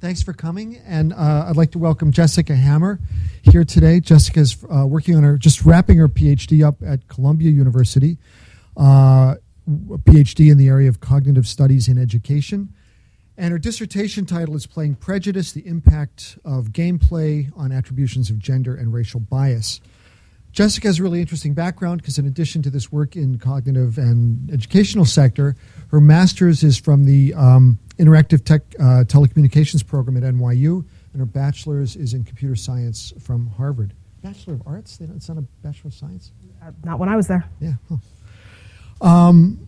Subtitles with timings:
[0.00, 0.76] Thanks for coming.
[0.86, 3.00] And uh, I'd like to welcome Jessica Hammer
[3.42, 3.98] here today.
[3.98, 8.16] Jessica's uh, working on her, just wrapping her PhD up at Columbia University,
[8.76, 9.34] uh,
[9.68, 12.72] PhD in the area of cognitive studies in education.
[13.36, 18.76] And her dissertation title is Playing Prejudice The Impact of Gameplay on Attributions of Gender
[18.76, 19.80] and Racial Bias.
[20.52, 24.50] Jessica has a really interesting background because, in addition to this work in cognitive and
[24.50, 25.54] educational sector,
[25.90, 31.26] her master's is from the um, Interactive Tech uh, Telecommunications program at NYU, and her
[31.26, 33.94] bachelor's is in computer science from Harvard.
[34.22, 34.98] Bachelor of Arts?
[35.00, 36.32] It's not a Bachelor of Science?
[36.62, 37.48] Uh, not when I was there.
[37.60, 37.74] Yeah.
[37.88, 39.06] Huh.
[39.06, 39.58] Um,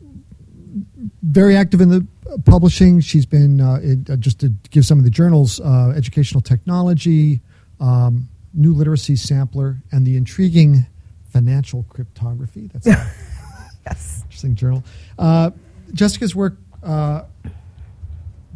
[1.23, 2.07] very active in the
[2.45, 3.01] publishing.
[3.01, 7.41] She's been, uh, in, uh, just to give some of the journals, uh, Educational Technology,
[7.79, 10.87] um, New Literacy Sampler, and the intriguing
[11.33, 12.69] Financial Cryptography.
[12.73, 12.91] That's a
[13.87, 14.23] yes.
[14.25, 14.85] interesting journal.
[15.19, 15.51] Uh,
[15.93, 17.23] Jessica's work, uh,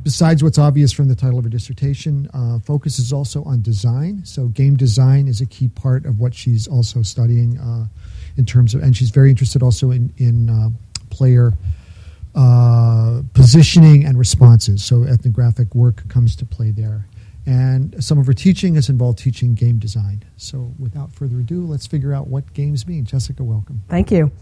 [0.02, 4.24] besides what's obvious from the title of her dissertation, uh, focuses also on design.
[4.24, 7.58] So, game design is a key part of what she's also studying
[8.36, 10.76] in terms of, and she's very interested also in, in
[11.10, 11.52] player
[12.34, 14.84] uh, positioning and responses.
[14.84, 17.06] So ethnographic work comes to play there.
[17.46, 20.24] And some of her teaching has involved teaching game design.
[20.36, 23.04] So without further ado, let's figure out what games mean.
[23.04, 23.82] Jessica, welcome.
[23.88, 24.32] Thank you.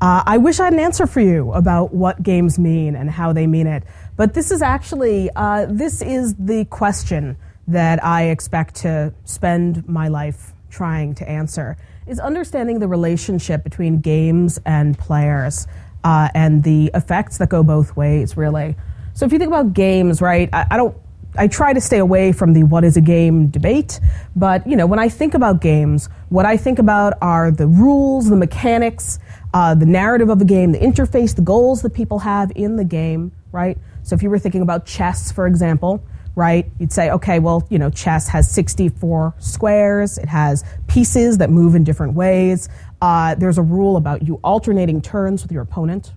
[0.00, 3.32] Uh, I wish I had an answer for you about what games mean and how
[3.32, 3.84] they mean it.
[4.16, 10.08] But this is actually, uh, this is the question that I expect to spend my
[10.08, 15.66] life trying to answer, is understanding the relationship between games and players
[16.02, 18.76] uh, and the effects that go both ways, really.
[19.14, 20.96] So if you think about games, right, I, I don't
[21.36, 23.98] I try to stay away from the what is a game debate,
[24.36, 28.30] but you know, when I think about games, what I think about are the rules,
[28.30, 29.18] the mechanics,
[29.52, 32.84] uh, the narrative of the game, the interface, the goals that people have in the
[32.84, 33.76] game, right?
[34.04, 36.04] So if you were thinking about chess, for example,
[36.36, 41.50] right, you'd say, okay, well, you know, chess has 64 squares, it has pieces that
[41.50, 42.68] move in different ways.
[43.02, 46.12] Uh, there's a rule about you alternating turns with your opponent?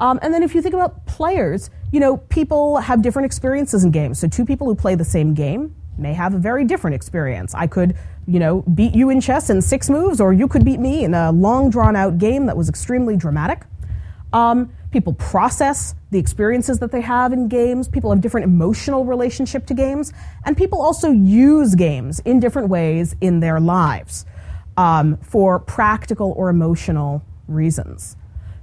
[0.00, 3.90] Um, and then if you think about players, you know, people have different experiences in
[3.90, 4.18] games.
[4.18, 7.54] So two people who play the same game may have a very different experience.
[7.54, 7.96] I could,
[8.26, 11.12] you know, beat you in chess in six moves, or you could beat me in
[11.12, 13.62] a long, drawn out game that was extremely dramatic.
[14.32, 17.86] Um, people process the experiences that they have in games.
[17.86, 20.12] People have different emotional relationship to games,
[20.44, 24.24] and people also use games in different ways in their lives
[24.76, 28.16] um, for practical or emotional reasons.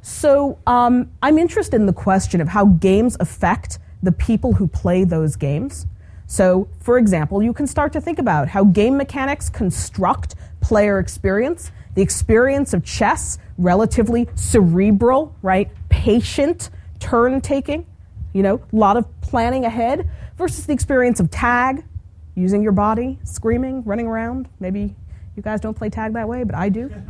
[0.07, 5.03] So um, I'm interested in the question of how games affect the people who play
[5.03, 5.85] those games.
[6.27, 11.73] So, for example, you can start to think about how game mechanics construct player experience.
[11.95, 15.69] The experience of chess, relatively cerebral, right?
[15.89, 16.69] Patient
[16.99, 17.85] turn taking,
[18.31, 21.83] you know, a lot of planning ahead, versus the experience of tag,
[22.33, 24.95] using your body, screaming, running around, maybe
[25.35, 26.89] you guys don't play tag that way, but I do.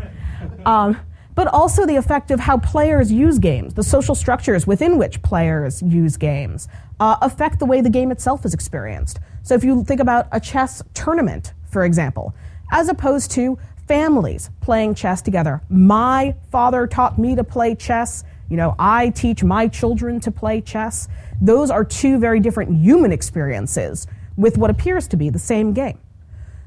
[0.66, 1.00] Um,
[1.38, 5.84] but also the effect of how players use games, the social structures within which players
[5.84, 6.68] use games,
[7.00, 9.20] uh, affect the way the game itself is experienced.
[9.44, 12.34] So if you think about a chess tournament, for example,
[12.72, 15.62] as opposed to families playing chess together.
[15.70, 18.24] My father taught me to play chess.
[18.50, 21.08] You know, I teach my children to play chess.
[21.40, 26.00] Those are two very different human experiences with what appears to be the same game.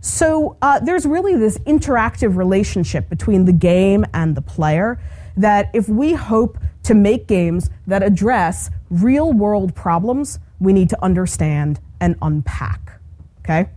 [0.01, 5.01] So uh, there's really this interactive relationship between the game and the player
[5.37, 11.05] that if we hope to make games that address real world problems, we need to
[11.05, 13.01] understand and unpack.
[13.41, 13.69] Okay?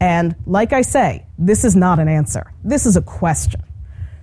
[0.00, 3.62] And like I say, this is not an answer, this is a question.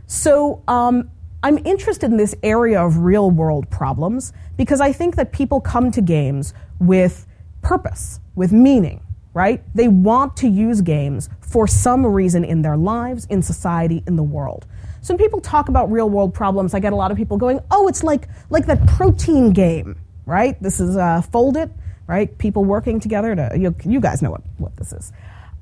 [0.08, 1.10] So um,
[1.44, 5.92] I'm interested in this area of real world problems because I think that people come
[5.92, 7.28] to games with
[7.62, 9.05] purpose, with meaning
[9.36, 9.62] right?
[9.76, 14.24] They want to use games for some reason in their lives, in society, in the
[14.24, 14.66] world.
[15.02, 17.60] So when people talk about real world problems, I get a lot of people going,
[17.70, 20.60] "Oh, it's like like that protein game, right?
[20.64, 21.70] This is uh, Foldit,
[22.08, 22.36] right?
[22.40, 25.12] People working together to you, you guys know what what this is."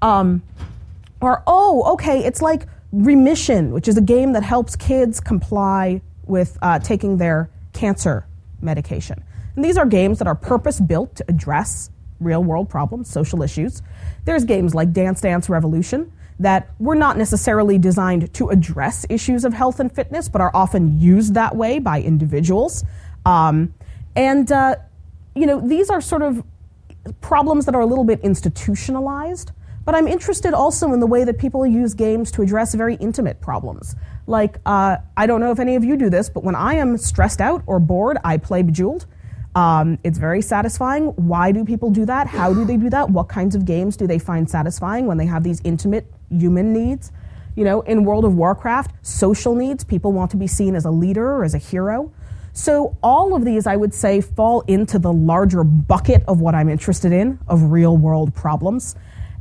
[0.01, 0.43] Um,
[1.19, 6.57] or oh, okay, it's like Remission, which is a game that helps kids comply with
[6.61, 8.27] uh, taking their cancer
[8.61, 9.23] medication.
[9.55, 11.89] And these are games that are purpose built to address
[12.23, 13.81] real world problems, social issues.
[14.25, 19.53] There's games like Dance Dance Revolution that were not necessarily designed to address issues of
[19.53, 22.83] health and fitness, but are often used that way by individuals.
[23.25, 23.73] Um,
[24.15, 24.75] and, uh,
[25.35, 26.43] you know, these are sort of
[27.21, 29.51] problems that are a little bit institutionalized.
[29.85, 33.41] But I'm interested also in the way that people use games to address very intimate
[33.41, 33.95] problems.
[34.27, 36.97] Like, uh, I don't know if any of you do this, but when I am
[36.97, 39.05] stressed out or bored, I play Bejeweled.
[39.55, 41.07] Um, it's very satisfying.
[41.09, 42.27] Why do people do that?
[42.27, 43.09] How do they do that?
[43.09, 47.11] What kinds of games do they find satisfying when they have these intimate human needs?
[47.55, 50.91] You know, in World of Warcraft, social needs, people want to be seen as a
[50.91, 52.11] leader or as a hero.
[52.55, 56.69] So, all of these, I would say, fall into the larger bucket of what I'm
[56.69, 58.95] interested in of real world problems.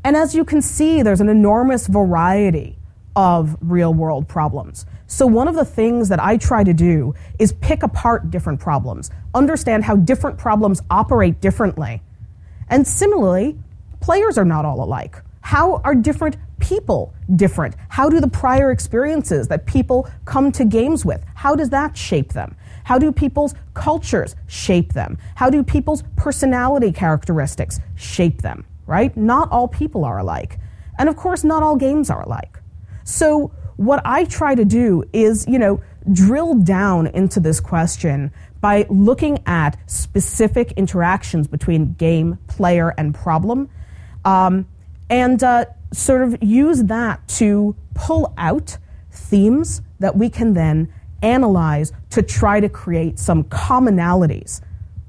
[0.05, 2.76] And as you can see, there's an enormous variety
[3.14, 4.87] of real world problems.
[5.06, 9.11] So, one of the things that I try to do is pick apart different problems,
[9.35, 12.03] understand how different problems operate differently.
[12.69, 13.59] And similarly,
[14.00, 15.17] players are not all alike.
[15.43, 17.75] How are different people different?
[17.88, 22.32] How do the prior experiences that people come to games with, how does that shape
[22.32, 22.56] them?
[22.85, 25.19] How do people's cultures shape them?
[25.35, 29.15] How do people's personality characteristics shape them, right?
[29.17, 30.58] Not all people are alike.
[30.99, 32.62] And of course, not all games are alike.
[33.04, 35.82] So, what I try to do is, you know,
[36.12, 43.69] drill down into this question by looking at specific interactions between game, player, and problem,
[44.25, 44.66] um,
[45.10, 48.78] and uh, sort of use that to pull out
[49.10, 54.60] themes that we can then analyze to try to create some commonalities,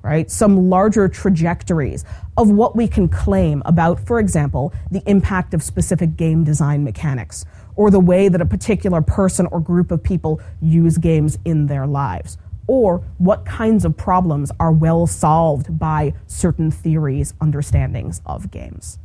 [0.02, 0.30] right?
[0.30, 2.06] Some larger trajectories
[2.38, 7.46] of what we can claim about, for example, the impact of specific game design mechanics
[7.76, 11.88] or the way that a particular person or group of people use games in their
[11.88, 12.38] lives,
[12.68, 19.00] or what kinds of problems are well solved by certain theories, understandings of games.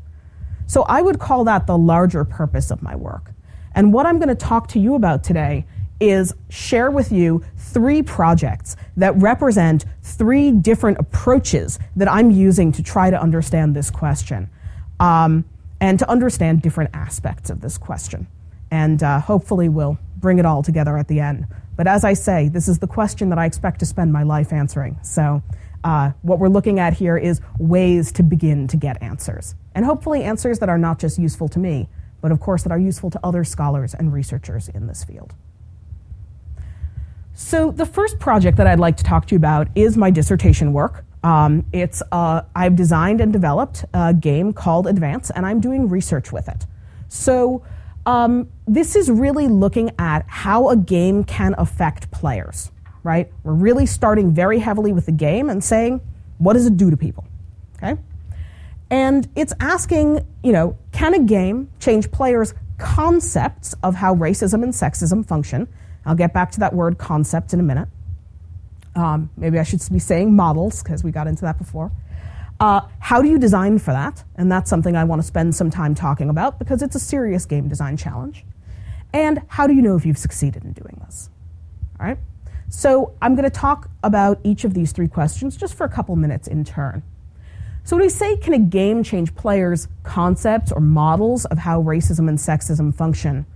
[0.66, 3.32] So I would call that the larger purpose of my work.
[3.74, 5.66] And what I'm going to talk to you about today
[6.00, 12.82] is share with you three projects that represent three different approaches that I'm using to
[12.82, 14.48] try to understand this question
[15.00, 15.44] um,
[15.80, 18.28] and to understand different aspects of this question
[18.70, 21.46] and uh, hopefully we'll bring it all together at the end.
[21.76, 24.52] But as I say, this is the question that I expect to spend my life
[24.52, 24.98] answering.
[25.02, 25.42] So,
[25.84, 29.54] uh, what we're looking at here is ways to begin to get answers.
[29.76, 31.88] And hopefully, answers that are not just useful to me,
[32.20, 35.34] but of course, that are useful to other scholars and researchers in this field.
[37.32, 40.72] So, the first project that I'd like to talk to you about is my dissertation
[40.72, 41.04] work.
[41.22, 46.32] Um, it's uh, I've designed and developed a game called Advance, and I'm doing research
[46.32, 46.66] with it.
[47.06, 47.62] So,
[48.08, 52.72] um, this is really looking at how a game can affect players,
[53.02, 53.30] right?
[53.42, 56.00] We're really starting very heavily with the game and saying,
[56.38, 57.26] what does it do to people?
[57.76, 58.00] Okay?
[58.88, 64.72] And it's asking, you know, can a game change players' concepts of how racism and
[64.72, 65.68] sexism function?
[66.06, 67.88] I'll get back to that word concept in a minute.
[68.96, 71.92] Um, maybe I should be saying models because we got into that before.
[72.60, 74.24] Uh, how do you design for that?
[74.34, 77.46] And that's something I want to spend some time talking about because it's a serious
[77.46, 78.44] game design challenge.
[79.12, 81.30] And how do you know if you've succeeded in doing this?
[82.00, 82.18] All right.
[82.68, 86.14] So I'm going to talk about each of these three questions just for a couple
[86.16, 87.02] minutes in turn.
[87.84, 92.28] So when we say, can a game change players' concepts or models of how racism
[92.28, 93.46] and sexism function?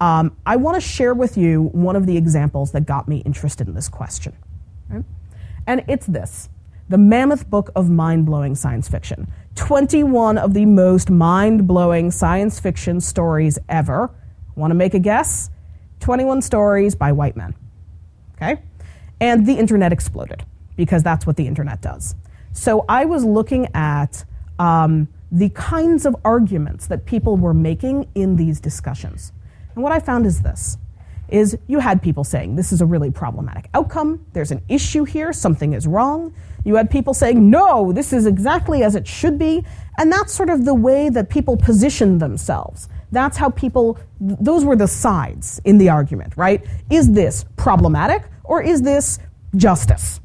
[0.00, 3.68] Um, I want to share with you one of the examples that got me interested
[3.68, 4.34] in this question.
[4.88, 5.04] Right?
[5.66, 6.48] And it's this
[6.88, 9.30] the mammoth book of mind blowing science fiction.
[9.54, 14.10] 21 of the most mind blowing science fiction stories ever.
[14.56, 15.50] Want to make a guess?
[16.00, 17.54] 21 stories by white men.
[18.36, 18.60] Okay?
[19.20, 20.44] And the internet exploded
[20.76, 22.14] because that's what the internet does.
[22.52, 24.24] So I was looking at
[24.58, 29.32] um, the kinds of arguments that people were making in these discussions.
[29.74, 30.78] And what I found is this
[31.28, 35.32] is you had people saying this is a really problematic outcome, there's an issue here,
[35.32, 36.34] something is wrong.
[36.64, 39.64] You had people saying, no, this is exactly as it should be.
[39.98, 42.88] And that's sort of the way that people positioned themselves.
[43.12, 46.66] That's how people, those were the sides in the argument, right?
[46.90, 49.18] Is this problematic or is this
[49.54, 50.20] justice?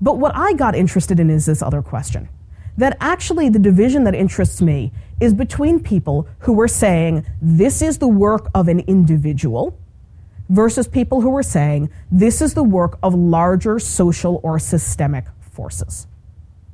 [0.00, 2.28] But what I got interested in is this other question
[2.76, 7.98] that actually the division that interests me is between people who were saying this is
[7.98, 9.78] the work of an individual
[10.48, 16.06] versus people who were saying this is the work of larger social or systemic forces,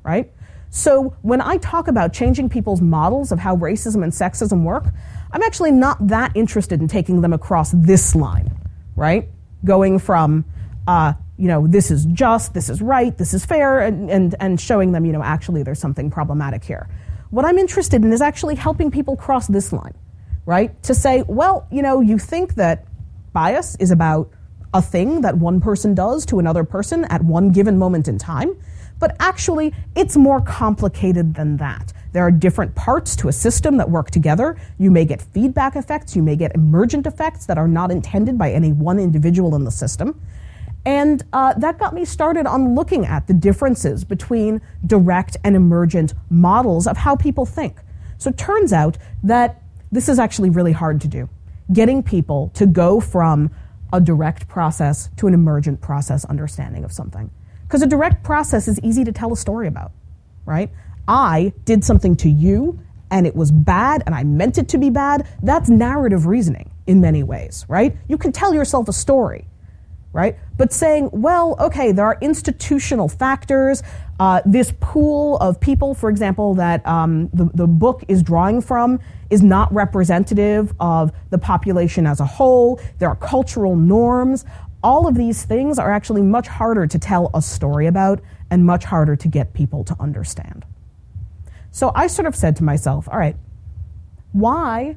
[0.02, 0.32] right?
[0.70, 4.86] So when I talk about changing people's models of how racism and sexism work,
[5.32, 8.50] I'm actually not that interested in taking them across this line,
[8.96, 9.28] right?
[9.64, 10.44] Going from,
[10.86, 14.60] uh, you know, this is just, this is right, this is fair, and, and, and
[14.60, 16.88] showing them, you know, actually there's something problematic here.
[17.30, 19.94] What I'm interested in is actually helping people cross this line,
[20.46, 20.80] right?
[20.84, 22.86] To say, well, you know, you think that
[23.32, 24.30] bias is about
[24.72, 28.56] a thing that one person does to another person at one given moment in time.
[28.98, 31.92] But actually, it's more complicated than that.
[32.12, 34.56] There are different parts to a system that work together.
[34.78, 38.52] You may get feedback effects, you may get emergent effects that are not intended by
[38.52, 40.20] any one individual in the system.
[40.84, 46.14] And uh, that got me started on looking at the differences between direct and emergent
[46.30, 47.76] models of how people think.
[48.18, 51.28] So it turns out that this is actually really hard to do.
[51.72, 53.50] Getting people to go from
[53.92, 57.30] a direct process to an emergent process understanding of something.
[57.62, 59.92] Because a direct process is easy to tell a story about,
[60.44, 60.70] right?
[61.06, 64.90] I did something to you and it was bad and I meant it to be
[64.90, 65.26] bad.
[65.42, 67.96] That's narrative reasoning in many ways, right?
[68.08, 69.46] You can tell yourself a story
[70.12, 70.36] right?
[70.56, 73.82] But saying, well, okay, there are institutional factors.
[74.18, 79.00] Uh, this pool of people, for example, that um, the, the book is drawing from
[79.30, 82.80] is not representative of the population as a whole.
[82.98, 84.44] There are cultural norms.
[84.82, 88.20] All of these things are actually much harder to tell a story about
[88.50, 90.64] and much harder to get people to understand.
[91.70, 93.36] So I sort of said to myself, all right,
[94.32, 94.96] why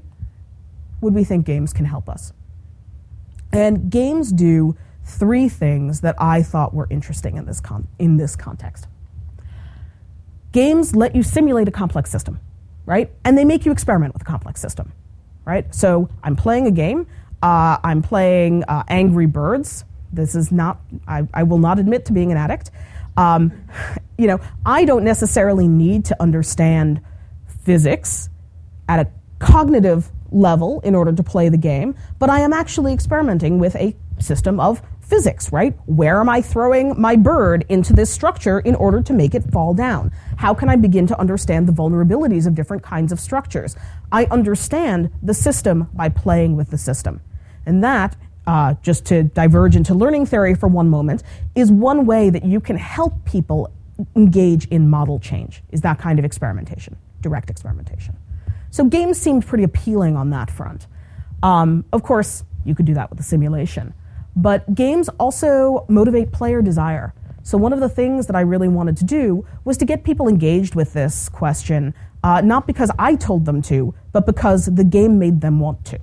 [1.01, 2.33] would we think games can help us?
[3.51, 4.75] And games do
[5.05, 8.87] three things that I thought were interesting in this, con- in this context.
[10.51, 12.39] Games let you simulate a complex system,
[12.85, 13.11] right?
[13.23, 14.91] And they make you experiment with a complex system,
[15.45, 15.73] right?
[15.73, 17.07] So I'm playing a game.
[17.41, 19.85] Uh, I'm playing uh, Angry Birds.
[20.11, 22.71] This is not, I, I, will not admit to being an addict.
[23.17, 23.51] Um,
[24.17, 27.01] you know, I don't necessarily need to understand
[27.63, 28.29] physics
[28.87, 29.09] at a
[29.39, 33.95] cognitive level in order to play the game, but I am actually experimenting with a
[34.19, 35.77] system of physics, right?
[35.85, 39.73] Where am I throwing my bird into this structure in order to make it fall
[39.73, 40.11] down?
[40.37, 43.75] How can I begin to understand the vulnerabilities of different kinds of structures?
[44.11, 47.21] I understand the system by playing with the system.
[47.65, 48.15] And that,
[48.47, 51.23] uh, just to diverge into learning theory for one moment,
[51.55, 53.71] is one way that you can help people
[54.15, 58.17] engage in model change, is that kind of experimentation, direct experimentation.
[58.71, 60.87] So games seemed pretty appealing on that front.
[61.43, 63.93] Um, of course, you could do that with a simulation.
[64.35, 67.13] But games also motivate player desire.
[67.43, 70.27] So, one of the things that I really wanted to do was to get people
[70.27, 75.19] engaged with this question, uh, not because I told them to, but because the game
[75.19, 75.99] made them want to,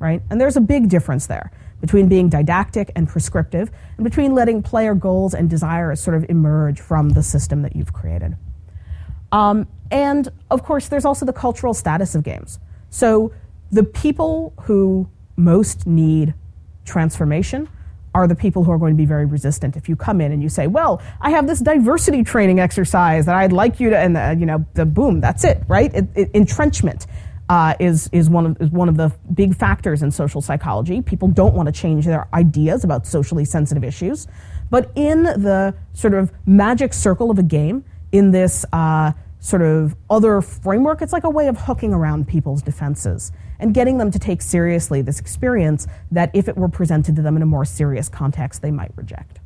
[0.00, 0.20] right?
[0.30, 4.94] And there's a big difference there between being didactic and prescriptive, and between letting player
[4.94, 8.34] goals and desires sort of emerge from the system that you've created.
[9.32, 12.58] Um, and of course, there's also the cultural status of games.
[12.88, 13.32] So,
[13.70, 16.32] the people who most need
[16.84, 17.68] transformation
[18.14, 19.76] are the people who are going to be very resistant.
[19.76, 23.34] If you come in and you say, "Well, I have this diversity training exercise that
[23.34, 25.92] I'd like you to," and uh, you know, the boom, that's it, right?
[25.92, 27.06] It, it, entrenchment
[27.48, 31.02] uh, is is one of is one of the big factors in social psychology.
[31.02, 34.28] People don't want to change their ideas about socially sensitive issues,
[34.70, 39.96] but in the sort of magic circle of a game, in this uh, sort of
[40.08, 44.18] other framework, it's like a way of hooking around people's defenses and getting them to
[44.18, 48.08] take seriously this experience that if it were presented to them in a more serious
[48.08, 49.40] context, they might reject.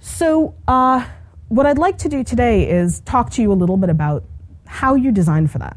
[0.00, 1.06] So, uh,
[1.48, 4.24] what I'd like to do today is talk to you a little bit about
[4.66, 5.76] how you design for that,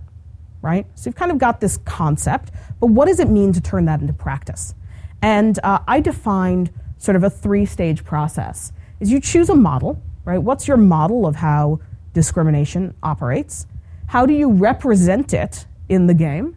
[0.62, 0.86] right?
[0.96, 4.02] So, you've kind of got this concept, but what does it mean to turn that
[4.02, 4.76] into practice?
[5.22, 10.02] And uh, I defined sort of a three stage process is you choose a model,
[10.24, 10.38] right?
[10.38, 11.80] What's your model of how
[12.14, 13.66] discrimination operates?
[14.08, 16.56] How do you represent it in the game?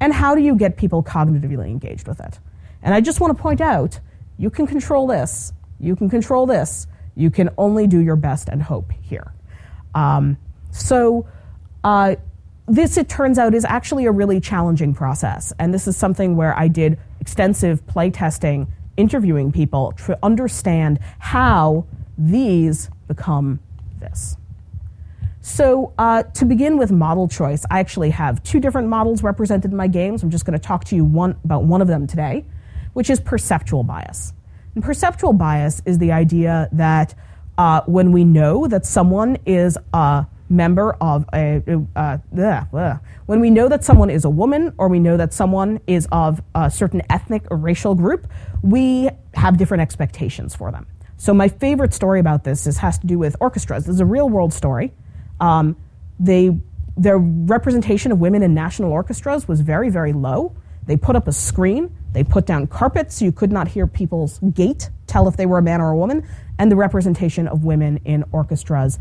[0.00, 2.38] And how do you get people cognitively engaged with it?
[2.80, 3.98] And I just want to point out
[4.38, 8.62] you can control this, you can control this, you can only do your best and
[8.62, 9.32] hope here.
[9.96, 10.38] Um,
[10.70, 11.26] so,
[11.82, 12.14] uh,
[12.68, 15.52] this, it turns out, is actually a really challenging process.
[15.58, 21.86] And this is something where I did extensive play testing, interviewing people to understand how
[22.16, 23.58] these become
[23.98, 24.36] this.
[25.40, 29.76] So, uh, to begin with model choice, I actually have two different models represented in
[29.76, 30.22] my games.
[30.22, 32.44] I'm just going to talk to you one, about one of them today,
[32.92, 34.32] which is perceptual bias.
[34.74, 37.14] And perceptual bias is the idea that
[37.56, 41.62] uh, when we know that someone is a member of a,
[41.94, 42.18] uh,
[43.26, 46.40] when we know that someone is a woman or we know that someone is of
[46.54, 48.26] a certain ethnic or racial group,
[48.62, 50.86] we have different expectations for them.
[51.16, 53.86] So my favorite story about this is, has to do with orchestras.
[53.86, 54.92] This is a real world story.
[55.40, 55.76] Um,
[56.18, 56.58] they,
[56.96, 60.54] their representation of women in national orchestras was very, very low.
[60.86, 64.40] They put up a screen, they put down carpets so you could not hear people's
[64.54, 66.26] gait, tell if they were a man or a woman,
[66.58, 68.98] and the representation of women in orchestras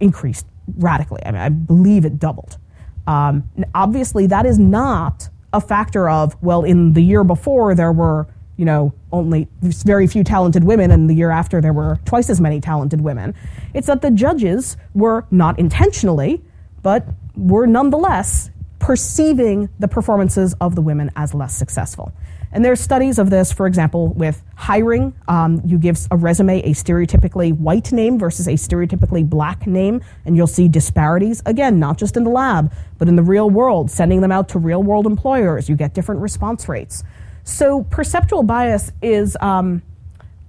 [0.00, 1.22] increased radically.
[1.24, 2.58] I mean, I believe it doubled.
[3.06, 8.26] Um, obviously, that is not a factor of, well, in the year before there were
[8.56, 12.40] you know, only very few talented women, and the year after there were twice as
[12.40, 13.34] many talented women.
[13.72, 16.42] It's that the judges were not intentionally,
[16.82, 17.06] but
[17.36, 22.12] were nonetheless perceiving the performances of the women as less successful.
[22.52, 25.12] And there's studies of this, for example, with hiring.
[25.26, 30.36] Um, you give a resume a stereotypically white name versus a stereotypically black name, and
[30.36, 31.42] you'll see disparities.
[31.46, 34.60] Again, not just in the lab, but in the real world, sending them out to
[34.60, 37.02] real world employers, you get different response rates.
[37.44, 39.82] So perceptual bias is um,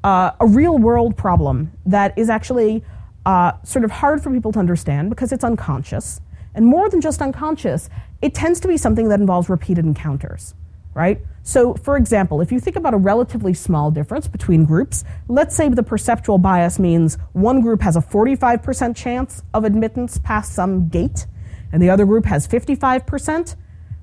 [0.04, 2.84] uh, a real world problem that is actually
[3.26, 6.22] uh, sort of hard for people to understand because it's unconscious.
[6.54, 7.90] And more than just unconscious,
[8.22, 10.54] it tends to be something that involves repeated encounters
[10.96, 11.20] right?
[11.44, 15.70] So, for example, if you think about a relatively small difference between groups, let's say
[15.70, 21.28] the perceptual bias means one group has a 45% chance of admittance past some gate,
[21.72, 23.56] and the other group has 55%,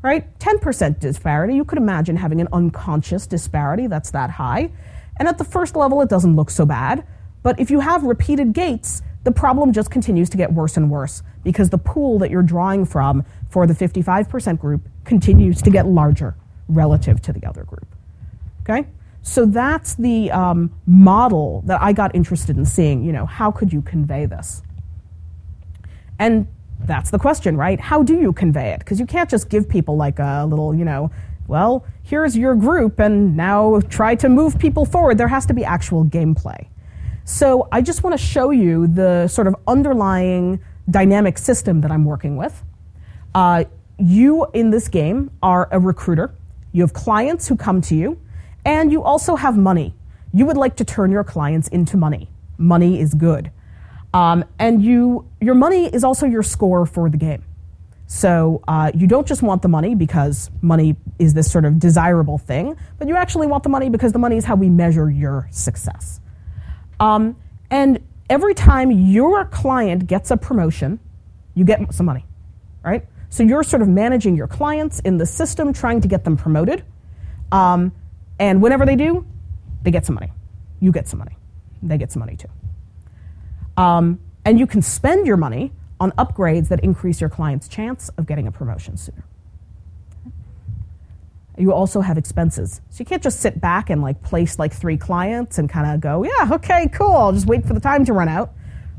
[0.02, 0.38] right?
[0.38, 1.54] 10% disparity.
[1.54, 4.70] You could imagine having an unconscious disparity that's that high.
[5.18, 7.06] And at the first level, it doesn't look so bad.
[7.42, 11.22] But if you have repeated gates, the problem just continues to get worse and worse
[11.44, 16.34] because the pool that you're drawing from for the 55% group continues to get larger
[16.68, 17.86] relative to the other group.
[18.62, 18.88] Okay?
[19.22, 23.04] So that's the um, model that I got interested in seeing.
[23.04, 24.62] You know, how could you convey this?
[26.18, 26.48] And
[26.86, 27.78] that's the question, right?
[27.80, 28.80] How do you convey it?
[28.80, 31.10] Because you can't just give people like a little, you know,
[31.46, 35.18] well, here's your group and now try to move people forward.
[35.18, 36.68] There has to be actual gameplay.
[37.24, 40.60] So I just want to show you the sort of underlying
[40.90, 42.62] dynamic system that I'm working with.
[43.34, 43.64] Uh,
[43.98, 46.34] you in this game are a recruiter
[46.72, 48.18] you have clients who come to you,
[48.64, 49.94] and you also have money.
[50.32, 52.30] You would like to turn your clients into money.
[52.56, 53.50] Money is good.
[54.14, 57.44] Um, and you, your money is also your score for the game.
[58.06, 62.36] So uh, you don't just want the money because money is this sort of desirable
[62.36, 65.48] thing, but you actually want the money because the money is how we measure your
[65.50, 66.20] success.
[67.00, 67.36] Um,
[67.70, 71.00] and every time your client gets a promotion,
[71.54, 72.26] you get some money,
[72.84, 73.06] right?
[73.30, 76.84] So you're sort of managing your clients in the system, trying to get them promoted.
[77.50, 77.92] Um,
[78.38, 79.24] and whenever they do,
[79.84, 80.32] they get some money.
[80.80, 81.38] You get some money.
[81.82, 82.48] They get some money too.
[83.76, 88.26] Um, and you can spend your money on upgrades that increase your client's chance of
[88.26, 89.24] getting a promotion sooner.
[91.56, 92.80] You also have expenses.
[92.90, 96.00] So you can't just sit back and like place like three clients and kind of
[96.00, 98.52] go, yeah, okay, cool, I'll just wait for the time to run out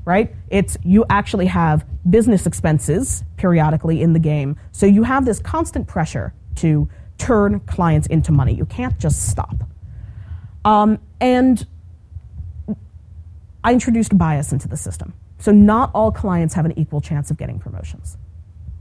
[0.05, 0.33] right?
[0.49, 4.57] It's you actually have business expenses periodically in the game.
[4.71, 8.53] So you have this constant pressure to turn clients into money.
[8.53, 9.55] You can't just stop.
[10.65, 11.65] Um, and
[13.63, 15.13] I introduced bias into the system.
[15.39, 18.17] So not all clients have an equal chance of getting promotions.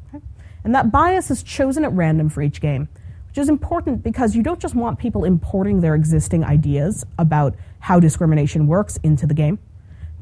[0.09, 0.25] Okay?
[0.64, 2.88] And that bias is chosen at random for each game,
[3.29, 8.01] which is important because you don't just want people importing their existing ideas about how
[8.01, 9.59] discrimination works into the game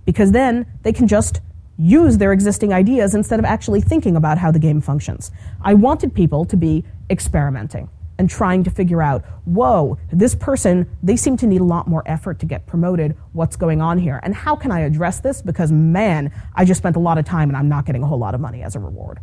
[0.04, 1.40] because then they can just
[1.78, 5.30] use their existing ideas instead of actually thinking about how the game functions.
[5.62, 7.88] I wanted people to be experimenting
[8.20, 12.02] and trying to figure out, whoa, this person, they seem to need a lot more
[12.04, 13.16] effort to get promoted.
[13.32, 14.20] What's going on here?
[14.22, 15.40] And how can I address this?
[15.40, 18.18] Because, man, I just spent a lot of time and I'm not getting a whole
[18.18, 19.20] lot of money as a reward.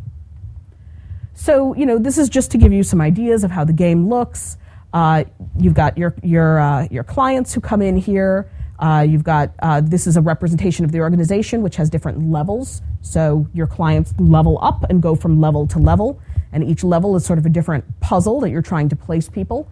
[1.34, 4.08] So, you know, this is just to give you some ideas of how the game
[4.08, 4.58] looks.
[4.92, 5.22] Uh,
[5.56, 8.50] you've got your, your, uh, your clients who come in here.
[8.80, 12.82] Uh, you've got uh, this is a representation of the organization, which has different levels.
[13.02, 16.20] So your clients level up and go from level to level,
[16.52, 19.70] and each level is sort of a different puzzle that you're trying to place people.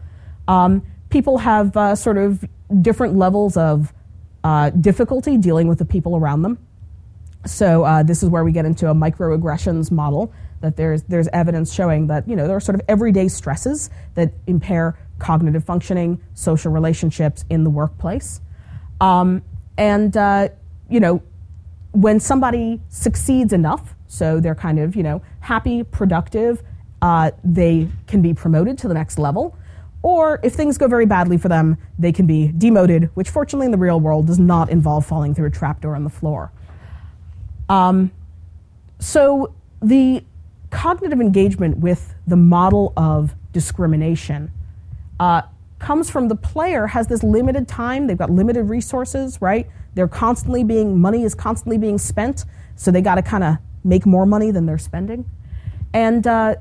[0.49, 2.45] Um, people have uh, sort of
[2.81, 3.93] different levels of
[4.45, 6.59] uh, difficulty dealing with the people around them.
[7.47, 10.33] So uh, this is where we get into a microaggressions model.
[10.63, 14.33] That there's there's evidence showing that you know there are sort of everyday stresses that
[14.47, 18.41] impair cognitive functioning, social relationships in the workplace.
[19.01, 19.43] Um,
[19.79, 20.49] and, uh,
[20.89, 21.23] you know,
[21.93, 26.63] when somebody succeeds enough, so they're kind of, you know, happy, productive,
[27.03, 29.57] uh, they can be promoted to the next level.
[30.03, 33.73] Or if things go very badly for them, they can be demoted, which fortunately in
[33.73, 36.53] the real world does not involve falling through a trapdoor on the floor.
[37.69, 38.13] Um,
[38.99, 40.25] so the
[40.71, 44.51] cognitive engagement with the model of discrimination
[45.19, 45.43] uh,
[45.79, 50.65] comes from the player has this limited time they've got limited resources right they're constantly
[50.65, 52.45] being money is constantly being spent
[52.77, 53.57] so they got to kind of
[53.87, 55.25] make more money than they're spending.
[55.93, 56.57] And uh,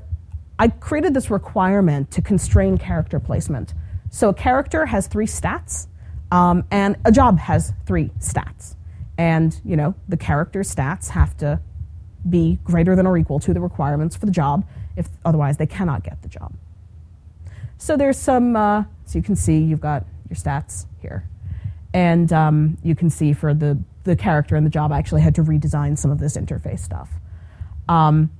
[0.58, 3.74] i created this requirement to constrain character placement.
[4.10, 5.88] So a character has three stats
[6.32, 8.76] um, and a job has three stats.
[9.18, 11.60] And you know the character stats have to
[12.28, 16.02] be greater than or equal to the requirements for the job if otherwise they cannot
[16.02, 16.52] get the job.
[17.78, 21.28] So there's some, uh, so you can see you've got your stats here.
[21.92, 25.34] And um, you can see for the, the character and the job, I actually had
[25.34, 27.10] to redesign some of this interface stuff.
[27.88, 28.30] Um,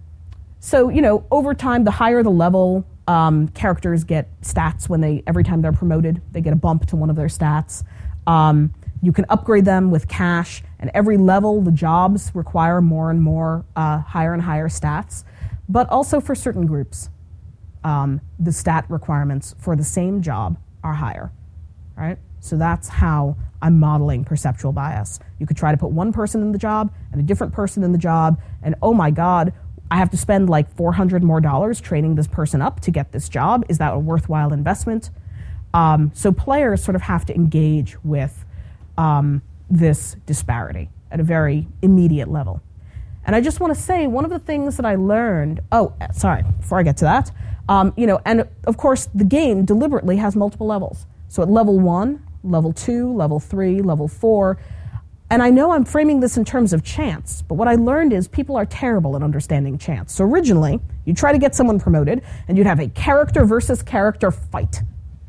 [0.61, 5.23] so, you know, over time, the higher the level, Um, characters get stats when they
[5.27, 7.85] every time they're promoted, they get a bump to one of their stats.
[8.27, 13.21] Um, you can upgrade them with cash, and every level, the jobs require more and
[13.23, 15.25] more uh, higher and higher stats.
[15.69, 17.11] But also for certain groups,
[17.85, 21.31] um, the stat requirements for the same job are higher,
[21.97, 22.19] right?
[22.47, 25.19] So that's how I'm modeling perceptual bias.
[25.39, 27.93] You could try to put one person in the job and a different person in
[27.93, 29.53] the job, and oh my God,
[29.91, 33.29] I have to spend like 400 more dollars training this person up to get this
[33.29, 33.65] job.
[33.69, 35.11] Is that a worthwhile investment?
[35.75, 38.45] Um, so players sort of have to engage with
[38.97, 42.63] um, this disparity at a very immediate level.
[43.25, 45.61] And I just want to say one of the things that I learned.
[45.73, 46.43] Oh, sorry.
[46.61, 47.31] Before I get to that,
[47.69, 51.07] um, you know, and of course the game deliberately has multiple levels.
[51.29, 54.59] So at level one, level two, level three, level four.
[55.29, 58.29] And I know I'm framing this in terms of chance, but what I learned is
[58.29, 60.15] people are terrible at understanding chance.
[60.15, 64.31] So originally, you try to get someone promoted, and you'd have a character versus character
[64.31, 64.83] fight,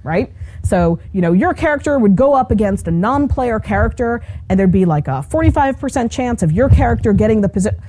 [0.03, 0.32] right?
[0.63, 4.71] So, you know, your character would go up against a non player character, and there'd
[4.71, 7.80] be like a 45% chance of your character getting the position.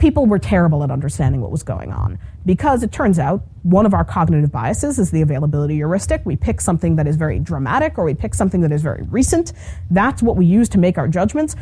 [0.00, 3.92] People were terrible at understanding what was going on because it turns out one of
[3.92, 6.22] our cognitive biases is the availability heuristic.
[6.24, 9.52] We pick something that is very dramatic or we pick something that is very recent.
[9.90, 11.54] That's what we use to make our judgments.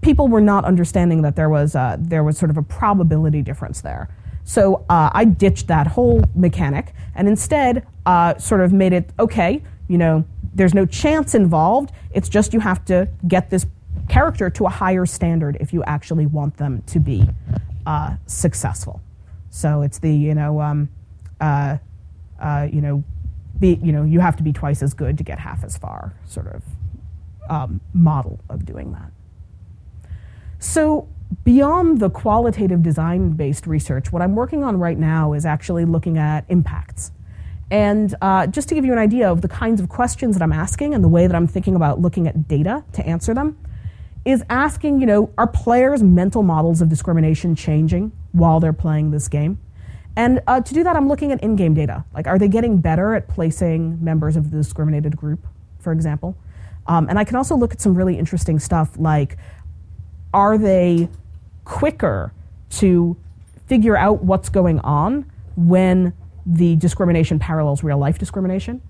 [0.00, 3.82] People were not understanding that there was, a, there was sort of a probability difference
[3.82, 4.08] there.
[4.44, 9.62] So uh, I ditched that whole mechanic and instead uh, sort of made it okay,
[9.88, 11.92] you know, there's no chance involved.
[12.12, 13.66] It's just you have to get this
[14.08, 17.28] character to a higher standard if you actually want them to be
[17.86, 19.00] uh, successful.
[19.50, 20.88] So it's the you know um,
[21.40, 21.78] uh,
[22.40, 23.04] uh, you know
[23.58, 26.14] be you know you have to be twice as good to get half as far
[26.26, 26.62] sort of
[27.48, 29.10] um, model of doing that.
[30.58, 31.08] So
[31.44, 36.18] beyond the qualitative design based research, what I'm working on right now is actually looking
[36.18, 37.12] at impacts.
[37.70, 40.52] And uh, just to give you an idea of the kinds of questions that I'm
[40.52, 43.58] asking and the way that I'm thinking about looking at data to answer them,
[44.24, 49.28] is asking, you know, are players' mental models of discrimination changing while they're playing this
[49.28, 49.58] game?
[50.16, 52.04] And uh, to do that, I'm looking at in game data.
[52.14, 55.46] Like, are they getting better at placing members of the discriminated group,
[55.78, 56.36] for example?
[56.86, 59.36] Um, and I can also look at some really interesting stuff like,
[60.32, 61.08] are they
[61.64, 62.32] quicker
[62.70, 63.16] to
[63.66, 66.12] figure out what's going on when
[66.46, 68.82] the discrimination parallels real life discrimination?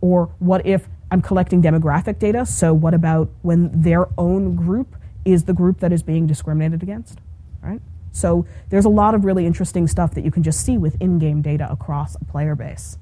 [0.00, 5.44] Or what if I'm collecting demographic data, so what about when their own group is
[5.44, 7.20] the group that is being discriminated against?
[7.62, 7.80] Right?
[8.10, 11.40] So there's a lot of really interesting stuff that you can just see with in-game
[11.40, 12.98] data across a player base.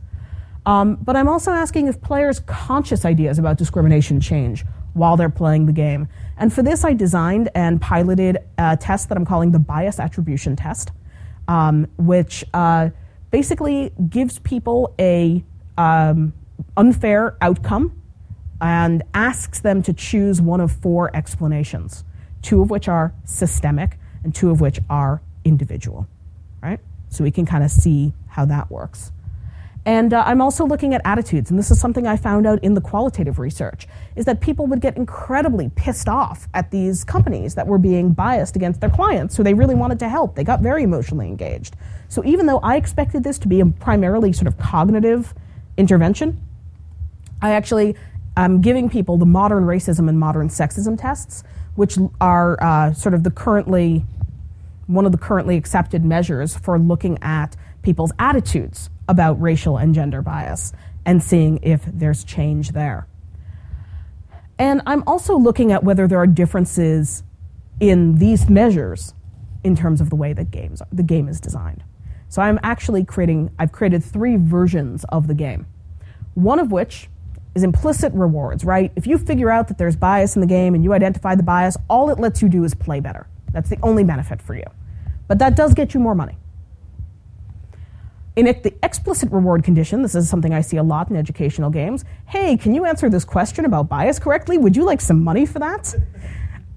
[0.67, 5.65] Um, but I'm also asking if players' conscious ideas about discrimination change while they're playing
[5.65, 6.07] the game.
[6.37, 10.55] And for this, I designed and piloted a test that I'm calling the bias attribution
[10.55, 10.93] test,
[11.49, 12.91] um, which uh,
[13.31, 15.43] basically gives people a
[15.79, 16.35] um,
[16.77, 18.02] unfair outcome
[18.63, 22.05] and asks them to choose one of four explanations,
[22.43, 26.07] two of which are systemic and two of which are individual,
[26.63, 26.79] right?
[27.09, 29.11] So we can kind of see how that works.
[29.85, 32.75] And uh, I'm also looking at attitudes, and this is something I found out in
[32.75, 37.67] the qualitative research, is that people would get incredibly pissed off at these companies that
[37.67, 40.37] were being biased against their clients who they really wanted to help.
[40.37, 41.75] They got very emotionally engaged.
[42.09, 45.35] So even though I expected this to be a primarily sort of cognitive
[45.77, 46.41] intervention,
[47.43, 47.97] I actually
[48.37, 53.25] am giving people the modern racism and modern sexism tests, which are uh, sort of
[53.25, 54.05] the currently
[54.87, 60.23] one of the currently accepted measures for looking at people's attitudes about racial and gender
[60.23, 60.73] bias
[61.05, 63.07] and seeing if there's change there.
[64.59, 67.23] And I'm also looking at whether there are differences
[67.81, 69.15] in these measures
[69.65, 71.83] in terms of the way that games the game is designed.
[72.29, 75.67] So I'm actually creating I've created three versions of the game.
[76.35, 77.09] One of which
[77.55, 78.93] is implicit rewards, right?
[78.97, 81.77] If you figure out that there's bias in the game and you identify the bias,
[81.89, 83.27] all it lets you do is play better.
[83.53, 84.65] That's the only benefit for you.
[85.29, 86.39] But that does get you more money.
[88.35, 91.69] In it, the explicit reward condition, this is something I see a lot in educational
[91.69, 92.07] games.
[92.27, 94.57] Hey, can you answer this question about bias correctly?
[94.57, 95.95] Would you like some money for that?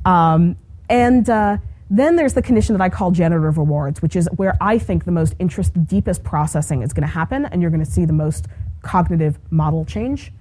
[0.06, 0.56] Um,
[0.88, 1.58] and uh,
[1.90, 5.12] then there's the condition that I call generative rewards, which is where I think the
[5.12, 8.14] most interest, the deepest processing is going to happen, and you're going to see the
[8.14, 8.46] most
[8.84, 10.32] cognitive model change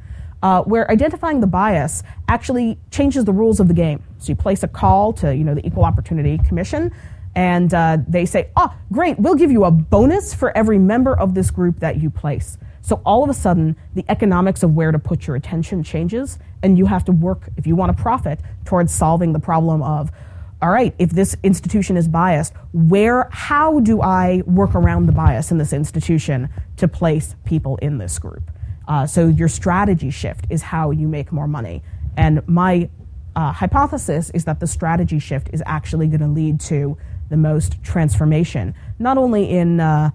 [0.45, 4.05] uh, where identifying the bias actually changes the rules of the game.
[4.19, 6.93] So you place a call to you know the Equal Opportunity Commission,
[7.35, 11.35] and uh, they say, "Oh, great, we'll give you a bonus for every member of
[11.35, 14.99] this group that you place." So all of a sudden, the economics of where to
[14.99, 18.93] put your attention changes, and you have to work if you want to profit towards
[18.93, 20.13] solving the problem of
[20.61, 25.51] all right, if this institution is biased, where, how do I work around the bias
[25.51, 28.51] in this institution to place people in this group?
[28.87, 31.83] Uh, so your strategy shift is how you make more money.
[32.17, 32.89] And my
[33.37, 36.97] uh, hypothesis is that the strategy shift is actually going to lead to
[37.31, 40.11] the most transformation, not only in uh,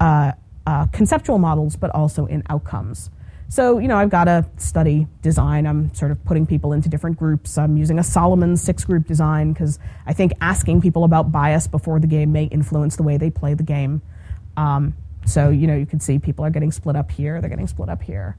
[0.00, 0.32] uh,
[0.66, 3.10] uh, conceptual models, but also in outcomes.
[3.48, 5.66] So, you know, I've got to study design.
[5.66, 7.58] I'm sort of putting people into different groups.
[7.58, 12.00] I'm using a Solomon six group design because I think asking people about bias before
[12.00, 14.00] the game may influence the way they play the game.
[14.56, 17.68] Um, so, you know, you can see people are getting split up here, they're getting
[17.68, 18.36] split up here.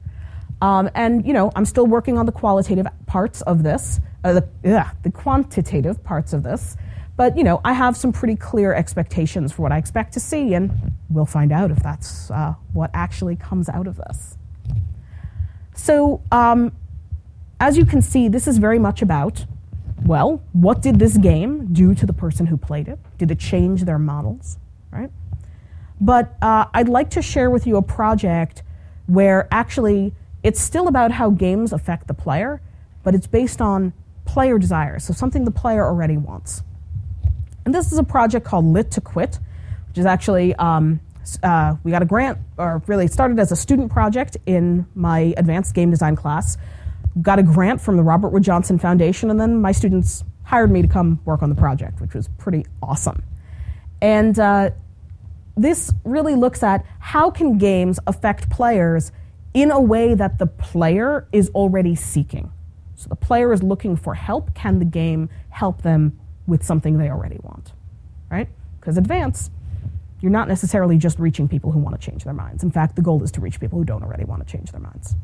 [0.62, 4.48] Um, and, you know, I'm still working on the qualitative parts of this, uh, the,
[4.76, 6.76] ugh, the quantitative parts of this.
[7.16, 10.54] But, you know, I have some pretty clear expectations for what I expect to see,
[10.54, 14.36] and we'll find out if that's uh, what actually comes out of this.
[15.74, 16.72] So, um,
[17.60, 19.46] as you can see, this is very much about
[20.04, 22.98] well, what did this game do to the person who played it?
[23.16, 24.58] Did it change their models,
[24.90, 25.10] right?
[26.00, 28.62] But uh, I'd like to share with you a project
[29.06, 32.60] where actually it's still about how games affect the player,
[33.02, 33.92] but it's based on
[34.24, 36.62] player desires, so something the player already wants.
[37.64, 39.38] And this is a project called Lit to Quit,
[39.88, 41.00] which is actually um,
[41.42, 45.74] uh, we got a grant, or really started as a student project in my advanced
[45.74, 46.56] game design class.
[47.22, 50.82] Got a grant from the Robert Wood Johnson Foundation, and then my students hired me
[50.82, 53.22] to come work on the project, which was pretty awesome.
[54.02, 54.70] And uh,
[55.56, 59.12] this really looks at how can games affect players
[59.52, 62.52] in a way that the player is already seeking.
[62.96, 64.54] So the player is looking for help.
[64.54, 67.72] Can the game help them with something they already want?
[68.30, 68.48] Right?
[68.80, 69.50] Because advance
[70.24, 72.62] you're not necessarily just reaching people who want to change their minds.
[72.62, 74.80] In fact, the goal is to reach people who don't already want to change their
[74.80, 75.16] minds.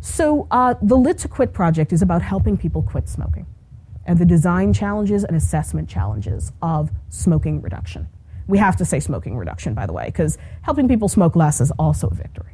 [0.00, 3.44] So, uh, the Lit to Quit project is about helping people quit smoking
[4.06, 8.08] and the design challenges and assessment challenges of smoking reduction.
[8.46, 11.70] We have to say smoking reduction, by the way, because helping people smoke less is
[11.72, 12.52] also a victory.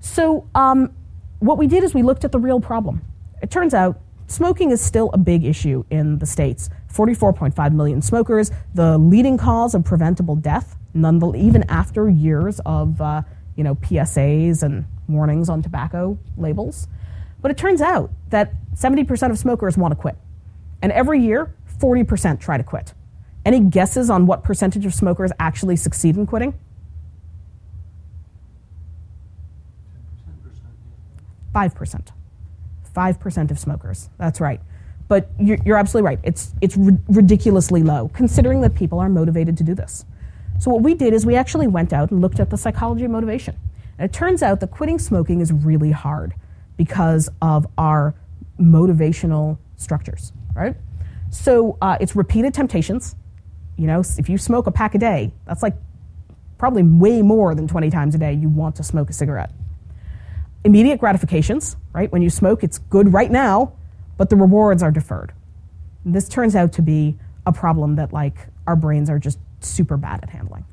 [0.00, 0.94] So, um,
[1.38, 3.02] what we did is we looked at the real problem.
[3.42, 6.70] It turns out smoking is still a big issue in the States.
[6.92, 13.22] 44.5 million smokers, the leading cause of preventable death, none, even after years of uh,
[13.56, 16.88] you know, PSAs and warnings on tobacco labels.
[17.40, 20.16] But it turns out that 70% of smokers want to quit.
[20.82, 22.94] And every year, 40% try to quit.
[23.44, 26.54] Any guesses on what percentage of smokers actually succeed in quitting?
[31.54, 32.08] 5%.
[32.94, 34.08] 5% of smokers.
[34.18, 34.60] That's right.
[35.06, 36.18] But you're, you're absolutely right.
[36.22, 40.04] It's, it's ri- ridiculously low, considering that people are motivated to do this.
[40.58, 43.10] So, what we did is we actually went out and looked at the psychology of
[43.10, 43.56] motivation.
[43.98, 46.34] And it turns out that quitting smoking is really hard
[46.76, 48.14] because of our
[48.58, 50.76] motivational structures, right?
[51.30, 53.16] So, uh, it's repeated temptations.
[53.76, 55.74] You know, if you smoke a pack a day, that's like
[56.58, 59.50] probably way more than 20 times a day you want to smoke a cigarette.
[60.64, 62.10] Immediate gratifications, right?
[62.10, 63.72] When you smoke, it's good right now,
[64.16, 65.32] but the rewards are deferred.
[66.04, 69.96] And this turns out to be a problem that like our brains are just super
[69.96, 70.64] bad at handling.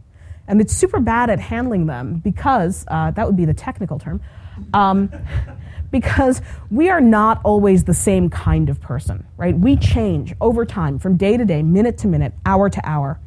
[0.48, 4.22] And it's super bad at handling them because, uh, that would be the technical term,
[4.74, 5.12] um,
[5.92, 9.58] because we are not always the same kind of person, right?
[9.58, 13.20] We change over time from day to day, minute to minute, hour to hour.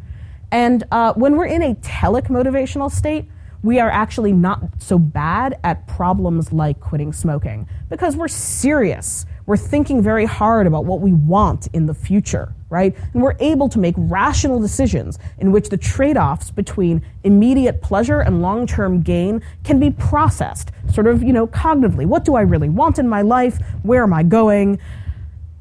[0.51, 3.27] And uh, when we're in a telic motivational state,
[3.63, 9.59] we are actually not so bad at problems like quitting smoking because we're serious we're
[9.59, 12.95] thinking very hard about what we want in the future, right?
[13.13, 18.21] And we're able to make rational decisions in which the trade offs between immediate pleasure
[18.21, 22.05] and long term gain can be processed, sort of, you know, cognitively.
[22.05, 23.61] What do I really want in my life?
[23.85, 24.81] Where am I going?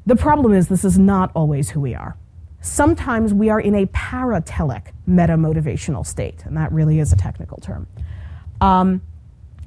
[0.08, 2.18] The problem is, this is not always who we are.
[2.62, 7.58] Sometimes we are in a paratelic meta motivational state, and that really is a technical
[7.58, 7.86] term.
[8.60, 9.02] Um,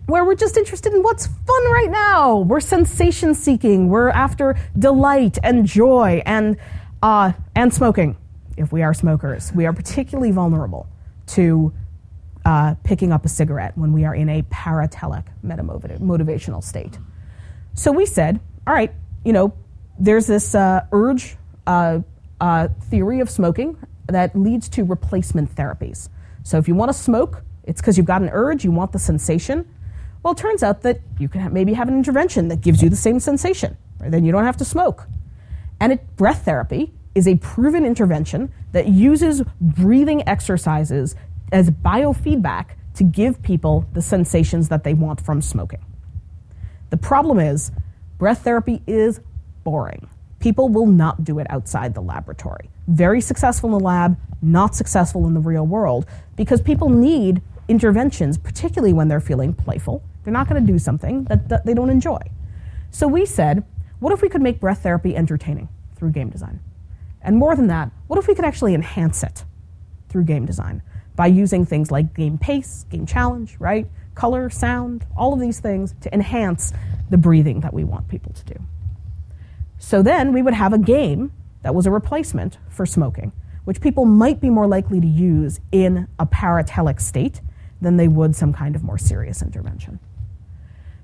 [0.07, 2.39] where we're just interested in what's fun right now.
[2.39, 3.89] We're sensation seeking.
[3.89, 6.57] We're after delight and joy and
[7.03, 8.17] uh, and smoking.
[8.57, 10.89] If we are smokers, we are particularly vulnerable
[11.29, 11.73] to
[12.45, 16.99] uh, picking up a cigarette when we are in a paratelic motivational state.
[17.75, 18.93] So we said, all right,
[19.25, 19.53] you know,
[19.99, 22.01] there's this uh, urge uh,
[22.41, 26.09] uh, theory of smoking that leads to replacement therapies.
[26.45, 28.99] So if you want to smoke, it's because you've got an urge, you want the
[28.99, 29.69] sensation
[30.27, 32.97] well, it turns out that you can maybe have an intervention that gives you the
[32.97, 33.77] same sensation.
[34.01, 34.11] Right?
[34.11, 35.07] Then you don't have to smoke.
[35.81, 41.15] And it, breath therapy is a proven intervention that uses breathing exercises
[41.53, 45.85] as biofeedback to give people the sensations that they want from smoking.
[46.91, 47.71] The problem is,
[48.19, 49.21] breath therapy is
[49.65, 50.09] boring.
[50.41, 52.71] People will not do it outside the laboratory.
[52.87, 58.39] Very successful in the lab, not successful in the real world, because people need interventions,
[58.39, 60.03] particularly when they're feeling playful.
[60.23, 62.21] They're not going to do something that, that they don't enjoy.
[62.91, 63.65] So we said,
[63.99, 66.61] what if we could make breath therapy entertaining through game design?
[67.23, 69.45] And more than that, what if we could actually enhance it
[70.09, 70.83] through game design
[71.17, 73.89] by using things like game pace, game challenge, right?
[74.15, 76.73] Color, sound, all of these things to enhance
[77.11, 78.61] the breathing that we want people to do.
[79.79, 81.33] So then we would have a game
[81.63, 83.33] that was a replacement for smoking,
[83.65, 87.41] which people might be more likely to use in a paratelic state
[87.81, 89.99] than they would some kind of more serious intervention.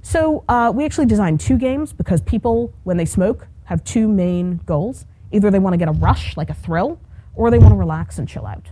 [0.03, 4.61] So uh, we actually designed two games because people, when they smoke, have two main
[4.67, 5.07] goals.
[5.31, 7.01] Either they want to get a rush, like a thrill,
[7.35, 8.67] or they want to relax and chill out.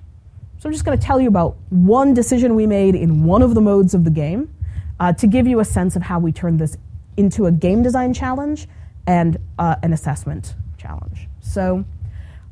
[0.58, 3.54] So I'm just going to tell you about one decision we made in one of
[3.54, 4.52] the modes of the game
[4.98, 6.76] uh, to give you a sense of how we turned this
[7.16, 8.68] into a game design challenge
[9.06, 11.28] and uh, an assessment challenge.
[11.40, 11.84] So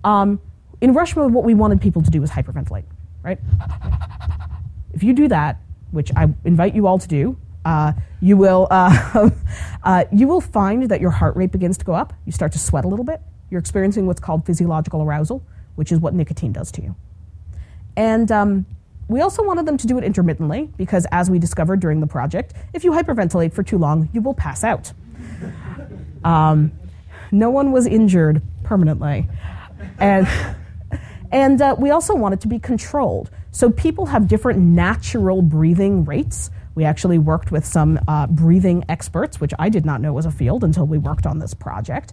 [0.05, 0.41] um,
[0.81, 2.85] in rush mode, what we wanted people to do was hyperventilate,
[3.23, 3.38] right?
[4.95, 5.61] If you do that,
[5.91, 7.37] which I invite you all to do,
[7.68, 9.31] uh, you will uh,
[9.85, 12.14] uh, you will find that your heart rate begins to go up.
[12.24, 13.20] You start to sweat a little bit.
[13.50, 15.42] You're experiencing what's called physiological arousal,
[15.76, 16.96] which is what nicotine does to you.
[17.94, 18.66] And um,
[19.09, 22.54] we also wanted them to do it intermittently because, as we discovered during the project,
[22.72, 24.92] if you hyperventilate for too long, you will pass out.
[26.24, 26.72] Um,
[27.31, 29.28] no one was injured permanently.
[30.00, 30.26] And,
[31.33, 33.31] and uh, we also wanted to be controlled.
[33.52, 36.50] So people have different natural breathing rates.
[36.79, 40.31] We actually worked with some uh, breathing experts, which I did not know was a
[40.31, 42.12] field until we worked on this project.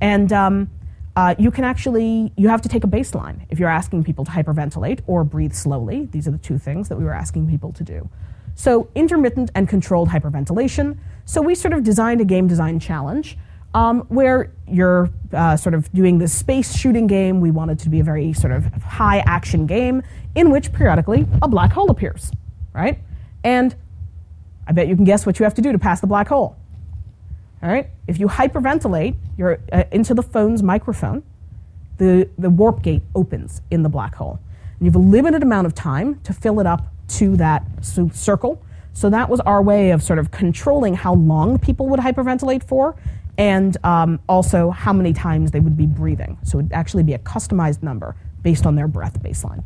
[0.00, 0.70] And um,
[1.16, 4.30] uh, you can actually, you have to take a baseline if you're asking people to
[4.30, 6.06] hyperventilate or breathe slowly.
[6.12, 8.08] These are the two things that we were asking people to do.
[8.54, 10.96] So, intermittent and controlled hyperventilation.
[11.24, 13.36] So, we sort of designed a game design challenge
[13.74, 17.40] um, where you're uh, sort of doing this space shooting game.
[17.40, 20.04] We wanted to be a very sort of high action game
[20.36, 22.30] in which periodically a black hole appears,
[22.72, 23.00] right?
[23.42, 23.74] And
[24.66, 26.56] I bet you can guess what you have to do to pass the black hole.
[27.62, 27.88] All right?
[28.06, 31.22] If you hyperventilate you're, uh, into the phone's microphone,
[31.98, 34.38] the, the warp gate opens in the black hole.
[34.78, 38.62] And you have a limited amount of time to fill it up to that circle.
[38.92, 42.96] So that was our way of sort of controlling how long people would hyperventilate for
[43.36, 46.38] and um, also how many times they would be breathing.
[46.44, 49.64] So it would actually be a customized number based on their breath baseline.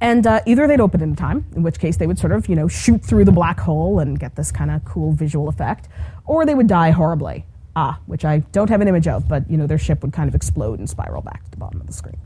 [0.00, 2.56] And uh, either they'd open in time, in which case they would sort of, you
[2.56, 5.88] know, shoot through the black hole and get this kind of cool visual effect,
[6.24, 7.44] or they would die horribly,
[7.76, 10.28] ah, which I don't have an image of, but, you know, their ship would kind
[10.28, 12.16] of explode and spiral back to the bottom of the screen.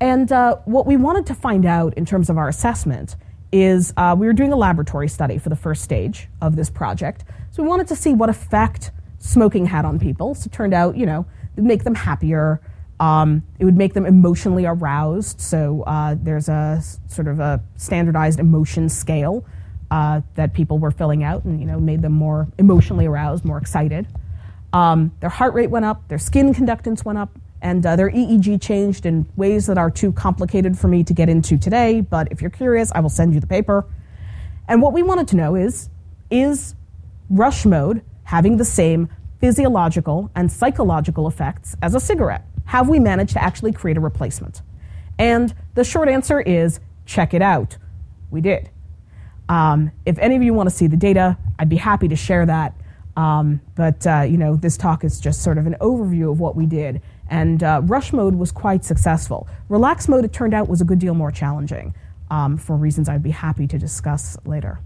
[0.00, 3.16] And uh, what we wanted to find out in terms of our assessment
[3.52, 7.24] is uh, we were doing a laboratory study for the first stage of this project.
[7.52, 10.34] So we wanted to see what effect smoking had on people.
[10.34, 12.60] So it turned out, you know, make them happier,
[13.04, 15.38] um, it would make them emotionally aroused.
[15.38, 19.44] So uh, there's a sort of a standardized emotion scale
[19.90, 23.58] uh, that people were filling out, and you know made them more emotionally aroused, more
[23.58, 24.06] excited.
[24.72, 28.62] Um, their heart rate went up, their skin conductance went up, and uh, their EEG
[28.62, 32.00] changed in ways that are too complicated for me to get into today.
[32.00, 33.84] But if you're curious, I will send you the paper.
[34.66, 35.90] And what we wanted to know is
[36.30, 36.74] is
[37.28, 42.46] rush mode having the same physiological and psychological effects as a cigarette?
[42.66, 44.62] Have we managed to actually create a replacement?
[45.18, 47.76] And the short answer is check it out.
[48.30, 48.70] We did.
[49.48, 52.46] Um, if any of you want to see the data, I'd be happy to share
[52.46, 52.74] that.
[53.16, 56.56] Um, but uh, you know, this talk is just sort of an overview of what
[56.56, 57.00] we did.
[57.28, 59.46] And uh, rush mode was quite successful.
[59.68, 61.94] Relax mode, it turned out, was a good deal more challenging
[62.30, 64.80] um, for reasons I'd be happy to discuss later.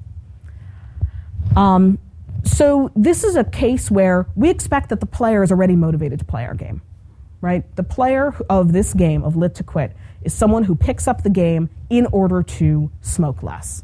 [1.56, 1.98] Um,
[2.44, 6.24] so this is a case where we expect that the player is already motivated to
[6.24, 6.82] play our game
[7.40, 7.64] right?
[7.76, 11.30] The player of this game, of Lit to Quit, is someone who picks up the
[11.30, 13.82] game in order to smoke less.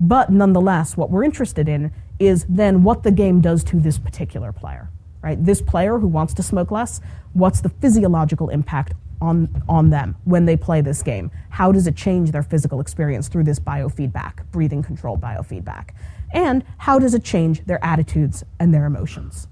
[0.00, 4.52] But nonetheless, what we're interested in is then what the game does to this particular
[4.52, 4.90] player,
[5.22, 5.42] right?
[5.42, 7.00] This player who wants to smoke less,
[7.32, 11.30] what's the physiological impact on, on them when they play this game?
[11.50, 15.90] How does it change their physical experience through this biofeedback, breathing controlled biofeedback?
[16.32, 19.48] And how does it change their attitudes and their emotions?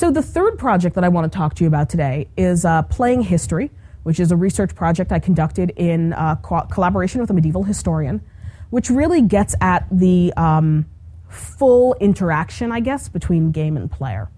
[0.00, 2.80] So, the third project that I want to talk to you about today is uh,
[2.84, 3.70] Playing History,
[4.02, 8.22] which is a research project I conducted in uh, co- collaboration with a medieval historian,
[8.70, 10.86] which really gets at the um,
[11.28, 14.30] full interaction, I guess, between game and player.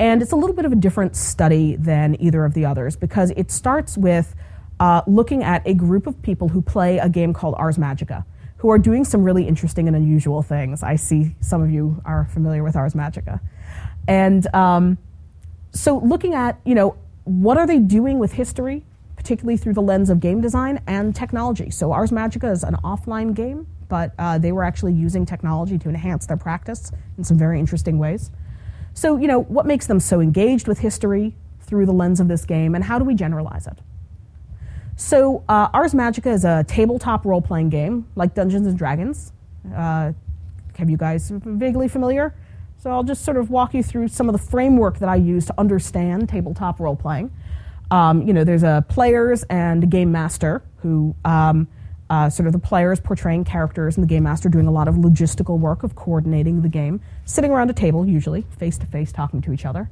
[0.00, 3.30] And it's a little bit of a different study than either of the others because
[3.36, 4.34] it starts with
[4.80, 8.24] uh, looking at a group of people who play a game called Ars Magica,
[8.56, 10.82] who are doing some really interesting and unusual things.
[10.82, 13.38] I see some of you are familiar with Ars Magica.
[14.08, 14.98] And um,
[15.72, 18.84] so looking at, you know, what are they doing with history,
[19.16, 21.70] particularly through the lens of game design and technology.
[21.70, 25.88] So Ars Magica is an offline game, but uh, they were actually using technology to
[25.88, 28.30] enhance their practice in some very interesting ways.
[28.94, 32.44] So, you know, what makes them so engaged with history through the lens of this
[32.44, 33.78] game, and how do we generalize it?
[34.96, 39.32] So, uh, Ars Magica is a tabletop role playing game like Dungeons and Dragons.
[39.74, 40.12] Uh,
[40.76, 42.34] have you guys vaguely familiar?
[42.82, 45.46] So, I'll just sort of walk you through some of the framework that I use
[45.46, 47.30] to understand tabletop role playing.
[47.92, 51.68] Um, you know, there's a players and a game master who um,
[52.10, 54.96] uh, sort of the players portraying characters and the game master doing a lot of
[54.96, 59.40] logistical work of coordinating the game, sitting around a table, usually face to face, talking
[59.42, 59.88] to each other,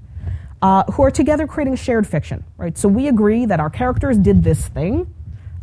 [0.61, 2.77] uh, who are together creating shared fiction, right?
[2.77, 5.15] So we agree that our characters did this thing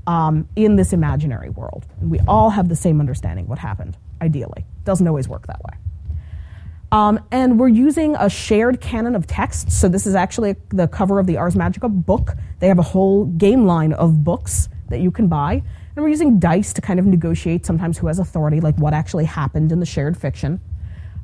[0.07, 1.85] um, in this imaginary world.
[1.99, 4.65] And we all have the same understanding what happened, ideally.
[4.85, 5.77] Doesn't always work that way.
[6.91, 9.71] Um, and we're using a shared canon of text.
[9.71, 12.33] So this is actually the cover of the Ars Magica book.
[12.59, 15.63] They have a whole game line of books that you can buy.
[15.95, 19.25] And we're using dice to kind of negotiate sometimes who has authority, like what actually
[19.25, 20.61] happened in the shared fiction.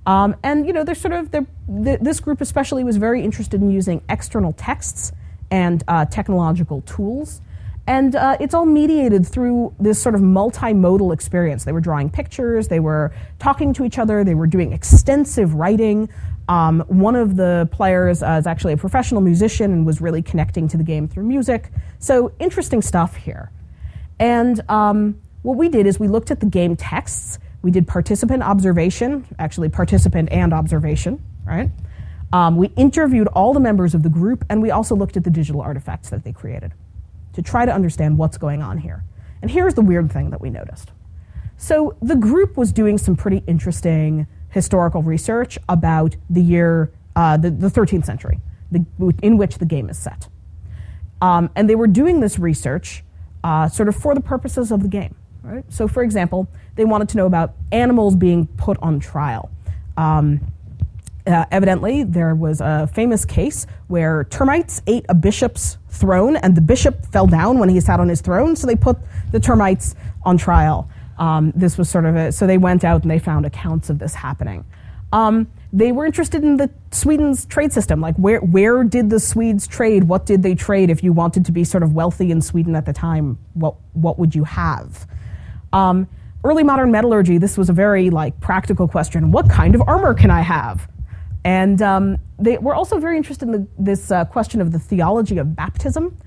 [0.05, 1.47] Um, and you know, they're sort of they're,
[1.84, 5.14] th- this group especially was very interested in using external texts
[5.49, 7.39] and uh, technological tools,
[7.86, 11.65] and uh, it's all mediated through this sort of multimodal experience.
[11.65, 16.07] They were drawing pictures, they were talking to each other, they were doing extensive writing.
[16.47, 20.67] Um, one of the players uh, is actually a professional musician and was really connecting
[20.69, 21.71] to the game through music.
[21.99, 23.51] So interesting stuff here.
[24.19, 27.39] And um, what we did is we looked at the game texts.
[27.61, 31.69] We did participant observation, actually, participant and observation, right?
[32.31, 35.29] Um, we interviewed all the members of the group, and we also looked at the
[35.29, 36.73] digital artifacts that they created
[37.34, 39.03] to try to understand what's going on here.
[39.41, 40.91] And here's the weird thing that we noticed.
[41.57, 47.49] So the group was doing some pretty interesting historical research about the year, uh, the,
[47.49, 48.39] the 13th century,
[48.71, 48.86] the,
[49.21, 50.27] in which the game is set.
[51.21, 53.03] Um, and they were doing this research
[53.43, 55.15] uh, sort of for the purposes of the game.
[55.41, 55.65] Right?
[55.69, 59.51] So, for example, they wanted to know about animals being put on trial.
[59.97, 60.53] Um,
[61.26, 66.61] uh, evidently, there was a famous case where termites ate a bishop's throne, and the
[66.61, 68.97] bishop fell down when he sat on his throne, so they put
[69.32, 70.89] the termites on trial.
[71.17, 73.99] Um, this was sort of a, so they went out and they found accounts of
[73.99, 74.65] this happening.
[75.13, 78.01] Um, they were interested in the Sweden's trade system.
[78.01, 80.05] Like where where did the Swedes trade?
[80.05, 80.89] What did they trade?
[80.89, 84.17] If you wanted to be sort of wealthy in Sweden at the time, what what
[84.17, 85.07] would you have?
[85.71, 86.07] Um,
[86.43, 87.38] early modern metallurgy.
[87.38, 89.32] This was a very like practical question.
[89.32, 90.88] What kind of armor can I have?
[91.45, 95.37] And um, they were also very interested in the, this uh, question of the theology
[95.37, 96.17] of baptism.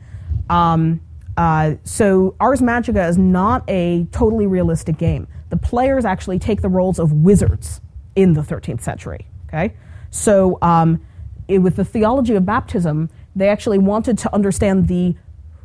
[0.50, 1.00] Um,
[1.36, 5.28] uh, so Ars Magica is not a totally realistic game.
[5.50, 7.80] The players actually take the roles of wizards
[8.14, 9.26] in the 13th century.
[9.48, 9.74] Okay,
[10.10, 11.04] so um,
[11.46, 15.14] it, with the theology of baptism, they actually wanted to understand the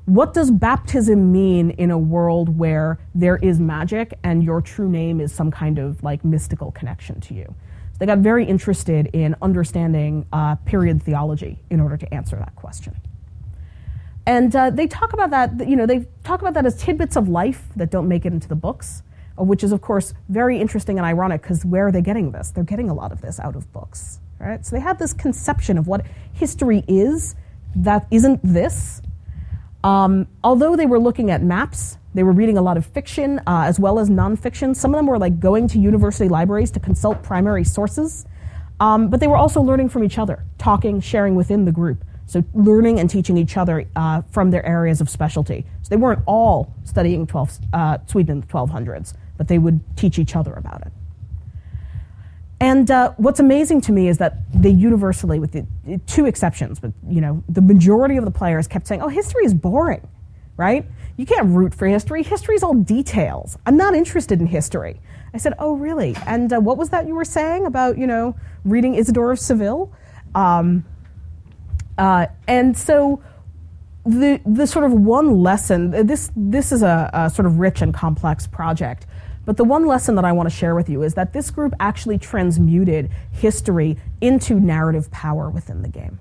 [0.05, 5.21] what does baptism mean in a world where there is magic and your true name
[5.21, 7.55] is some kind of like mystical connection to you.
[8.01, 12.99] They got very interested in understanding uh, period theology in order to answer that question.
[14.25, 17.29] And uh, they talk about that, you know, they talk about that as tidbits of
[17.29, 19.03] life that don't make it into the books.
[19.39, 22.49] Uh, which is, of course, very interesting and ironic because where are they getting this?
[22.49, 24.19] They're getting a lot of this out of books.
[24.39, 24.65] Right?
[24.65, 27.35] So they have this conception of what history is
[27.75, 29.03] that isn't this.
[29.83, 33.63] Um, although they were looking at maps, they were reading a lot of fiction uh,
[33.65, 34.75] as well as nonfiction.
[34.75, 38.25] Some of them were like going to university libraries to consult primary sources.
[38.79, 42.03] Um, but they were also learning from each other, talking, sharing within the group.
[42.25, 45.65] So learning and teaching each other uh, from their areas of specialty.
[45.81, 50.19] So they weren't all studying 12, uh, Sweden in the 1200s but they would teach
[50.19, 50.93] each other about it.
[52.61, 55.65] And uh, what's amazing to me is that they universally, with the
[56.05, 59.53] two exceptions, but you know, the majority of the players kept saying, "Oh, history is
[59.55, 60.07] boring,
[60.57, 60.85] right?
[61.17, 62.21] You can't root for history.
[62.21, 63.57] History is all details.
[63.65, 65.01] I'm not interested in history."
[65.33, 66.15] I said, "Oh, really?
[66.27, 69.91] And uh, what was that you were saying about you know reading Isidore of Seville?"
[70.35, 70.85] Um,
[71.97, 73.23] uh, and so
[74.05, 77.91] the the sort of one lesson this this is a, a sort of rich and
[77.91, 79.07] complex project
[79.45, 81.73] but the one lesson that I want to share with you is that this group
[81.79, 86.19] actually transmuted history into narrative power within the game.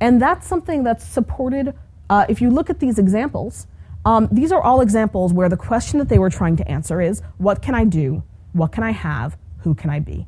[0.00, 1.74] And that's something that's supported.
[2.10, 3.66] Uh, if you look at these examples,
[4.04, 7.22] um, these are all examples where the question that they were trying to answer is
[7.38, 8.22] what can I do?
[8.52, 9.36] What can I have?
[9.60, 10.26] Who can I be?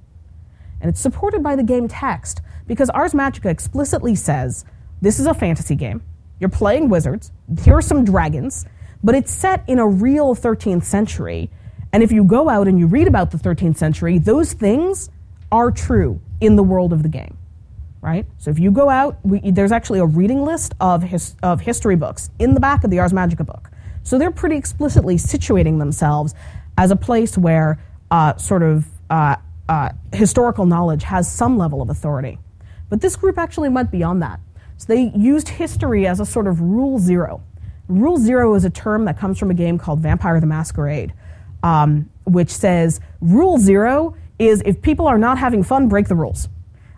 [0.80, 4.64] And it's supported by the game text because Ars Magica explicitly says
[5.02, 6.02] this is a fantasy game.
[6.40, 7.30] You're playing wizards.
[7.62, 8.64] Here are some dragons,
[9.02, 11.50] but it's set in a real 13th century
[11.93, 15.11] and if you go out and you read about the 13th century, those things
[15.51, 17.36] are true in the world of the game.
[18.01, 18.26] right?
[18.39, 21.97] So if you go out, we, there's actually a reading list of, his, of history
[21.97, 23.70] books in the back of the Ars Magica book.
[24.05, 26.34] So they're pretty explicitly situating themselves
[26.76, 27.78] as a place where
[28.11, 29.36] uh, sort of uh,
[29.68, 32.39] uh, historical knowledge has some level of authority.
[32.89, 34.41] But this group actually went beyond that.
[34.76, 37.43] So they used history as a sort of rule zero.
[37.89, 41.12] Rule zero is a term that comes from a game called Vampire the Masquerade,
[41.68, 46.48] um, which says rule zero is if people are not having fun, break the rules.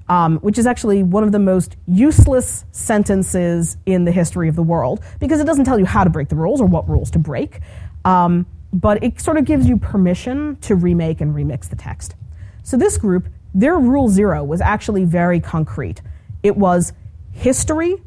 [0.09, 4.63] Um, which is actually one of the most useless sentences in the history of the
[4.63, 7.21] world because it doesn't tell you how to break the rules or what rules to
[7.21, 7.61] break,
[8.05, 12.17] um, but it sort of gives you permission to remake and remix the text.
[12.65, 16.03] So this group, their rule zero was actually very concrete.
[16.43, 16.93] It was
[17.31, 18.03] history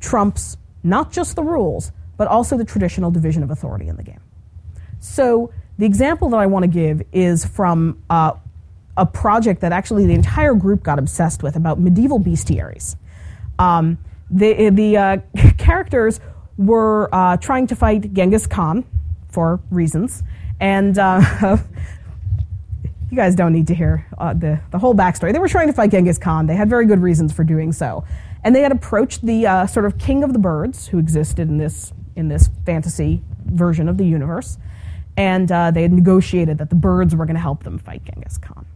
[0.00, 4.22] trumps not just the rules, but also the traditional division of authority in the game.
[4.98, 8.34] So the example that I want to give is from uh,
[8.96, 12.96] a project that actually the entire group got obsessed with about medieval bestiaries.
[13.58, 13.98] Um,
[14.30, 15.16] the the uh,
[15.58, 16.20] characters
[16.56, 18.84] were uh, trying to fight Genghis Khan
[19.28, 20.22] for reasons,
[20.60, 21.56] and uh,
[23.12, 25.34] you guys don't need to hear uh, the, the whole backstory.
[25.34, 26.46] They were trying to fight Genghis Khan.
[26.46, 28.04] They had very good reasons for doing so.
[28.42, 31.58] And they had approached the uh, sort of king of the birds who existed in
[31.58, 34.56] this, in this fantasy version of the universe.
[35.16, 38.38] And uh, they had negotiated that the birds were going to help them fight Genghis
[38.38, 38.66] Khan.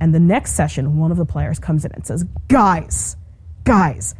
[0.00, 3.16] And the next session, one of the players comes in and says, Guys,
[3.64, 4.14] guys,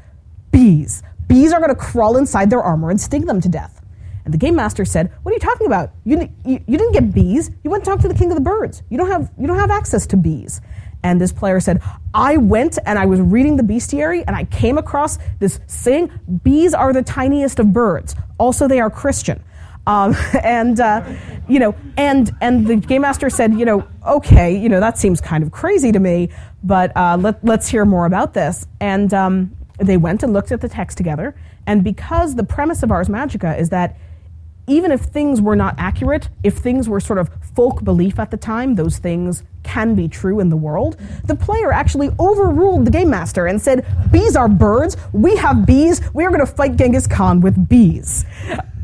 [0.51, 1.03] bees.
[1.29, 3.81] Bees are going to crawl inside their armor and sting them to death.
[4.25, 5.91] And the game master said, "What are you talking about?
[6.05, 7.51] You, you, you, didn't get bees.
[7.63, 8.83] You went to talk to the king of the birds.
[8.89, 10.61] You don't have you don't have access to bees."
[11.03, 11.83] And this player said,
[12.15, 16.11] "I went and I was reading the bestiary and I came across this saying:
[16.43, 18.17] bees are the tiniest of birds.
[18.39, 19.43] Also, they are Christian."
[19.87, 21.05] Um, and uh,
[21.49, 25.21] you know, and and the game master said, you know, okay, you know, that seems
[25.21, 26.31] kind of crazy to me,
[26.63, 28.67] but uh, let, let's hear more about this.
[28.81, 31.35] And um, they went and looked at the text together.
[31.67, 33.97] And because the premise of Ars Magica is that
[34.67, 38.37] even if things were not accurate, if things were sort of folk belief at the
[38.37, 43.11] time, those things can be true in the world, the player actually overruled the game
[43.11, 47.07] master and said, Bees are birds, we have bees, we are going to fight Genghis
[47.07, 48.25] Khan with bees.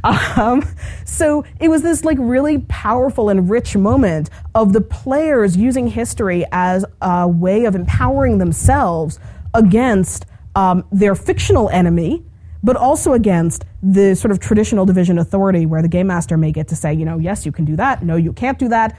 [0.02, 0.66] Um,
[1.04, 6.44] so it was this like really powerful and rich moment of the players using history
[6.52, 9.18] as a way of empowering themselves
[9.54, 12.22] against um, their fictional enemy,
[12.62, 16.68] but also against the sort of traditional division authority where the game master may get
[16.68, 18.02] to say, you know, yes, you can do that.
[18.02, 18.98] No, you can't do that.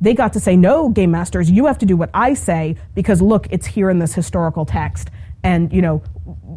[0.00, 3.22] They got to say, no, game masters, you have to do what I say because
[3.22, 5.10] look, it's here in this historical text.
[5.44, 6.02] And, you know,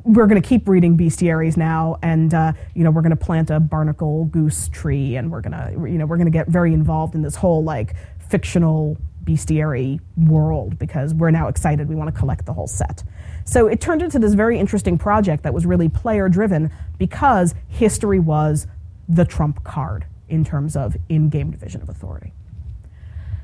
[0.06, 3.50] we're going to keep reading bestiaries now, and uh, you know we're going to plant
[3.50, 6.74] a barnacle goose tree, and we're going to you know we're going to get very
[6.74, 11.90] involved in this whole like fictional bestiary world because we're now excited.
[11.90, 13.04] We want to collect the whole set.
[13.44, 18.20] So it turned into this very interesting project that was really player driven because history
[18.20, 18.68] was
[19.10, 22.32] the trump card in terms of in game division of authority.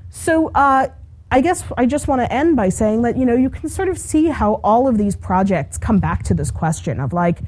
[0.09, 0.89] So uh,
[1.33, 3.87] I guess I just want to end by saying that you know you can sort
[3.87, 7.39] of see how all of these projects come back to this question of like,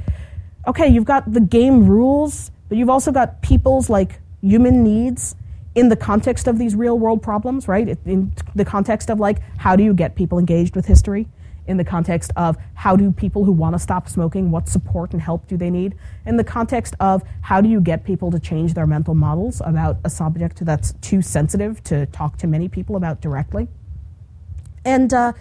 [0.65, 5.35] okay, you've got the game rules, but you've also got people's like human needs
[5.75, 7.97] in the context of these real world problems, right?
[8.05, 11.27] In the context of like, how do you get people engaged with history?
[11.67, 15.21] In the context of how do people who want to stop smoking, what support and
[15.21, 15.95] help do they need?
[16.25, 19.97] In the context of how do you get people to change their mental models about
[20.03, 23.67] a subject that's too sensitive to talk to many people about directly?
[24.85, 25.33] And uh,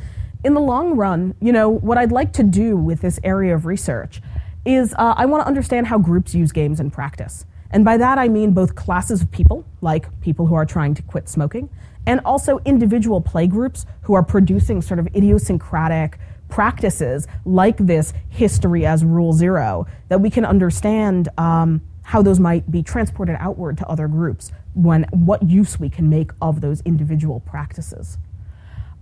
[0.44, 3.66] in the long run, you know, what I'd like to do with this area of
[3.66, 4.22] research
[4.64, 7.44] is uh, I want to understand how groups use games in practice.
[7.70, 11.02] And by that I mean both classes of people, like people who are trying to
[11.02, 11.70] quit smoking,
[12.06, 19.04] and also individual playgroups who are producing sort of idiosyncratic practices like this history as
[19.04, 24.06] rule zero that we can understand um, how those might be transported outward to other
[24.06, 28.18] groups when what use we can make of those individual practices.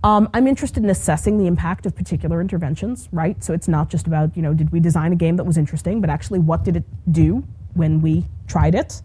[0.03, 3.43] Um, i'm interested in assessing the impact of particular interventions right?
[3.43, 5.99] So it's not just about you know did we design a game that was interesting
[6.01, 7.43] but actually what did it do
[7.73, 9.01] when we tried it?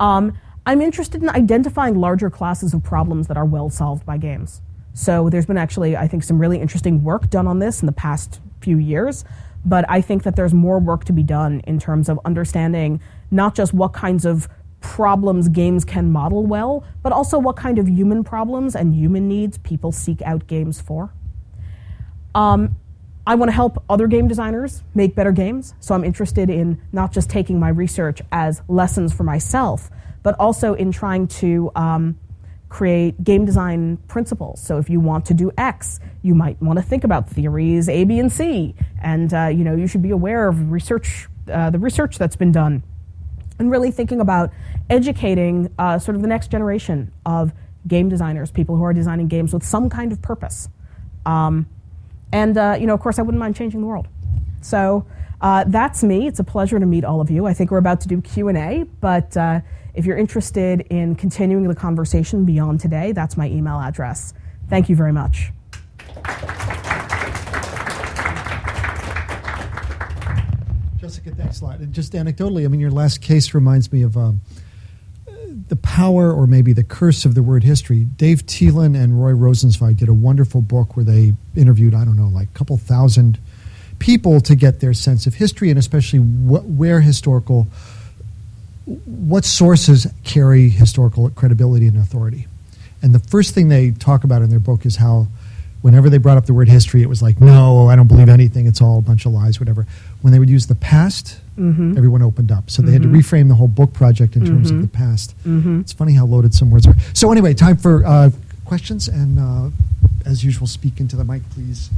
[0.00, 4.60] Um, I'm interested in identifying larger classes of problems that are well solved by games.
[4.92, 7.92] So there's been actually, I think, some really interesting work done on this in the
[7.92, 9.24] past few years.
[9.64, 13.00] But I think that there's more work to be done in terms of understanding
[13.30, 14.48] not just what kinds of
[14.80, 19.58] problems games can model well, but also what kind of human problems and human needs
[19.58, 21.12] people seek out games for.
[22.34, 22.76] Um,
[23.26, 27.12] I want to help other game designers make better games, so I'm interested in not
[27.12, 29.90] just taking my research as lessons for myself,
[30.22, 32.18] but also in trying to um,
[32.68, 34.62] create game design principles.
[34.62, 38.04] So if you want to do X, you might want to think about theories A,
[38.04, 41.78] B, and C, and uh, you know you should be aware of research, uh, the
[41.78, 42.82] research that's been done,
[43.58, 44.50] and really thinking about
[44.88, 47.52] educating uh, sort of the next generation of
[47.86, 50.68] game designers, people who are designing games with some kind of purpose.
[51.26, 51.66] Um,
[52.32, 54.06] and uh, you know, of course, I wouldn't mind changing the world.
[54.62, 55.06] So
[55.40, 56.26] uh, that's me.
[56.26, 57.46] It's a pleasure to meet all of you.
[57.46, 59.60] I think we're about to do Q and A, but uh,
[59.94, 64.34] if you're interested in continuing the conversation beyond today, that's my email address.
[64.68, 65.50] Thank you very much.
[70.98, 71.78] Jessica, thanks a lot.
[71.78, 74.40] And just anecdotally, I mean, your last case reminds me of um,
[75.68, 78.04] the power or maybe the curse of the word history.
[78.04, 82.28] Dave Thelen and Roy Rosenzweig did a wonderful book where they interviewed, I don't know,
[82.28, 83.38] like a couple thousand
[83.98, 87.68] people to get their sense of history and especially wh- where historical,
[89.04, 92.46] what sources carry historical credibility and authority.
[93.02, 95.28] And the first thing they talk about in their book is how
[95.80, 98.66] whenever they brought up the word history, it was like, no, I don't believe anything.
[98.66, 99.86] It's all a bunch of lies, whatever.
[100.20, 101.96] When they would use the past, mm-hmm.
[101.96, 102.70] everyone opened up.
[102.70, 102.92] So they mm-hmm.
[102.92, 103.16] had to mm-hmm.
[103.16, 104.80] reframe the whole book project in terms mm-hmm.
[104.80, 105.34] of the past.
[105.44, 105.80] Mm-hmm.
[105.80, 106.94] It's funny how loaded some words are.
[107.14, 108.30] So, anyway, time for uh,
[108.66, 109.08] questions.
[109.08, 109.70] And uh,
[110.26, 111.90] as usual, speak into the mic, please.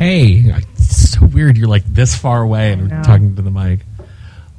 [0.00, 1.58] Hey, it's so weird.
[1.58, 3.80] You're like this far away and talking to the mic.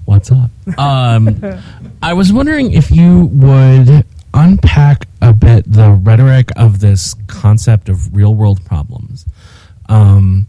[0.06, 0.52] What's up?
[0.78, 1.42] Um,
[2.04, 8.16] I was wondering if you would unpack a bit the rhetoric of this concept of
[8.16, 9.26] real world problems.
[9.90, 10.46] Um,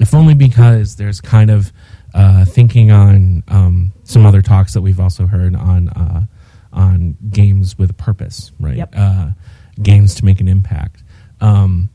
[0.00, 1.72] if only because there's kind of
[2.12, 6.26] uh, thinking on um, some other talks that we've also heard on uh,
[6.72, 8.78] on games with a purpose, right?
[8.78, 8.94] Yep.
[8.96, 9.30] Uh,
[9.80, 11.04] games to make an impact.
[11.40, 11.90] Um,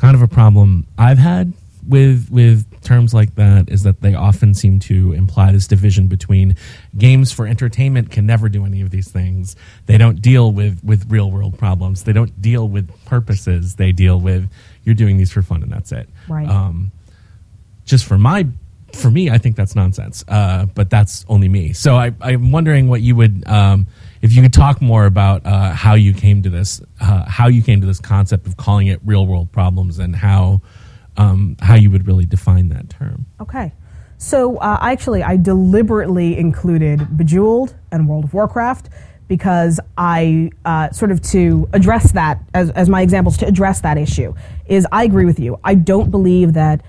[0.00, 1.52] kind of a problem I've had
[1.88, 6.56] with with terms like that is that they often seem to imply this division between
[6.96, 9.56] games for entertainment can never do any of these things.
[9.86, 12.04] They don't deal with with real world problems.
[12.04, 13.76] They don't deal with purposes.
[13.76, 14.50] They deal with
[14.84, 16.08] you're doing these for fun and that's it.
[16.28, 16.48] Right.
[16.48, 16.92] Um,
[17.84, 18.46] just for my
[18.94, 20.24] for me, I think that's nonsense.
[20.28, 21.72] Uh, but that's only me.
[21.72, 23.86] So I, I'm wondering what you would, um,
[24.22, 27.62] if you could talk more about uh, how you came to this, uh, how you
[27.62, 30.60] came to this concept of calling it real world problems, and how
[31.18, 33.26] um, how you would really define that term.
[33.40, 33.74] Okay.
[34.16, 38.88] So uh, actually, I deliberately included Bejeweled and World of Warcraft
[39.28, 43.98] because I uh, sort of to address that as, as my examples to address that
[43.98, 44.34] issue
[44.66, 45.60] is I agree with you.
[45.62, 46.82] I don't believe that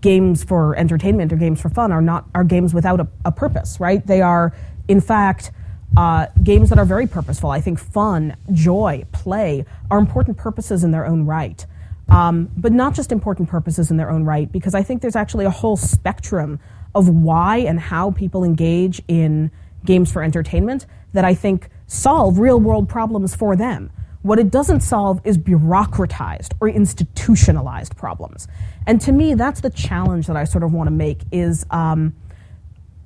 [0.00, 3.80] games for entertainment or games for fun are not are games without a, a purpose,
[3.80, 4.06] right?
[4.06, 4.54] They are,
[4.86, 5.50] in fact,
[5.96, 7.50] uh, games that are very purposeful.
[7.50, 11.66] I think fun, joy, play are important purposes in their own right.
[12.10, 15.44] Um, but not just important purposes in their own right, because I think there's actually
[15.44, 16.58] a whole spectrum
[16.94, 19.50] of why and how people engage in
[19.84, 23.90] games for entertainment that I think solve real world problems for them.
[24.22, 28.48] What it doesn't solve is bureaucratized or institutionalized problems.
[28.86, 32.14] And to me, that's the challenge that I sort of want to make is um,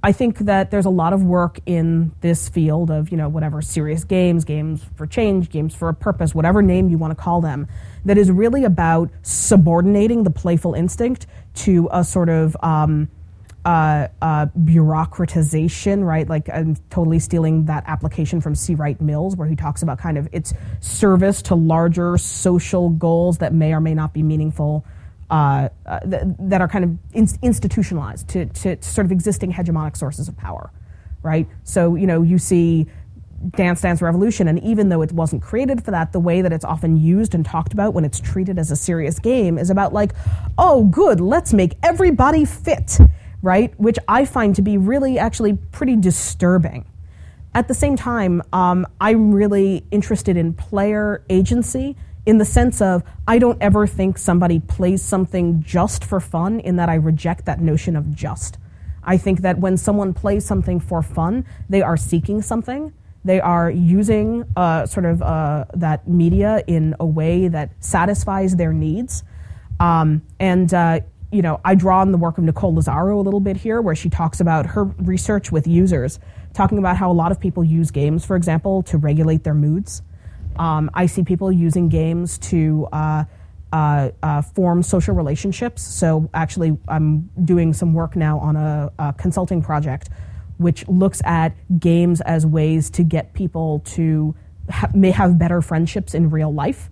[0.03, 3.63] I think that there's a lot of work in this field of, you know, whatever,
[3.63, 7.41] serious games, games for change, games for a purpose, whatever name you want to call
[7.41, 7.69] them,
[8.05, 13.09] that is really about subordinating the playful instinct to a sort of um,
[13.65, 16.29] uh, uh, bureaucratization, right?
[16.29, 18.75] Like I'm totally stealing that application from C.
[18.75, 23.55] Wright Mills, where he talks about kind of its service to larger social goals that
[23.55, 24.85] may or may not be meaningful,
[25.31, 29.53] uh, uh th- that are kind of in- institutionalized to, to, to sort of existing
[29.53, 30.71] hegemonic sources of power,
[31.23, 31.49] right?
[31.63, 32.87] So you know you see
[33.51, 36.65] Dance Dance Revolution, and even though it wasn't created for that, the way that it's
[36.65, 40.13] often used and talked about when it's treated as a serious game is about like,
[40.59, 42.99] oh, good, let's make everybody fit
[43.45, 43.79] right?
[43.79, 46.87] Which I find to be really actually pretty disturbing.
[47.55, 51.95] At the same time, um, I'm really interested in player agency
[52.27, 56.77] in the sense of I don't ever think somebody plays something just for fun, in
[56.77, 58.57] that I reject that notion of just.
[59.05, 62.95] I think that when someone plays something for fun, they are seeking something.
[63.25, 68.73] They are using uh, sort of uh, that media in a way that satisfies their
[68.73, 69.25] needs.
[69.81, 71.01] Um, and uh,
[71.35, 73.97] you know, I draw on the work of Nicole Lazzaro a little bit here, where
[73.97, 76.21] she talks about her research with users,
[76.53, 80.03] talking about how a lot of people use games, for example, to regulate their moods.
[80.57, 83.25] Um, I see people using games to uh,
[83.73, 85.83] uh, uh, form social relationships.
[85.83, 90.11] So, actually, I'm doing some work now on a, a consulting project
[90.59, 94.35] which looks at games as ways to get people to
[94.71, 96.91] ha- may have better friendships in real life.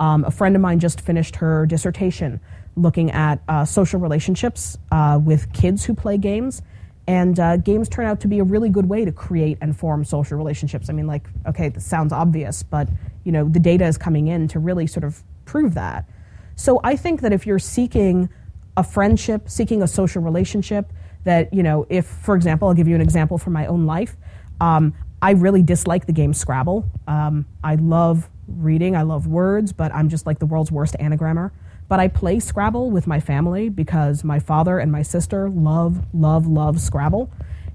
[0.00, 2.40] Um, a friend of mine just finished her dissertation
[2.76, 6.62] looking at uh, social relationships uh, with kids who play games.
[7.06, 10.04] And uh, games turn out to be a really good way to create and form
[10.04, 10.88] social relationships.
[10.88, 12.88] I mean, like, okay, this sounds obvious, but
[13.24, 16.08] you know, the data is coming in to really sort of prove that.
[16.54, 18.28] So I think that if you're seeking
[18.76, 20.92] a friendship, seeking a social relationship,
[21.24, 24.16] that you know, if, for example, I'll give you an example from my own life.
[24.60, 26.84] Um, I really dislike the game Scrabble.
[27.06, 31.52] Um, I love reading, I love words, but I'm just like the world's worst anagrammer.
[31.88, 36.46] But I play Scrabble with my family because my father and my sister love, love,
[36.46, 37.30] love Scrabble.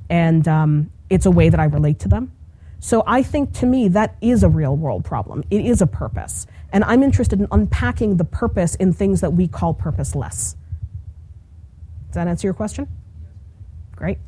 [0.10, 2.32] And um, it's a way that I relate to them.
[2.80, 5.44] So I think to me that is a real world problem.
[5.50, 6.48] It is a purpose.
[6.72, 10.56] And I'm interested in unpacking the purpose in things that we call purposeless.
[12.08, 12.88] Does that answer your question?
[13.98, 14.20] Great.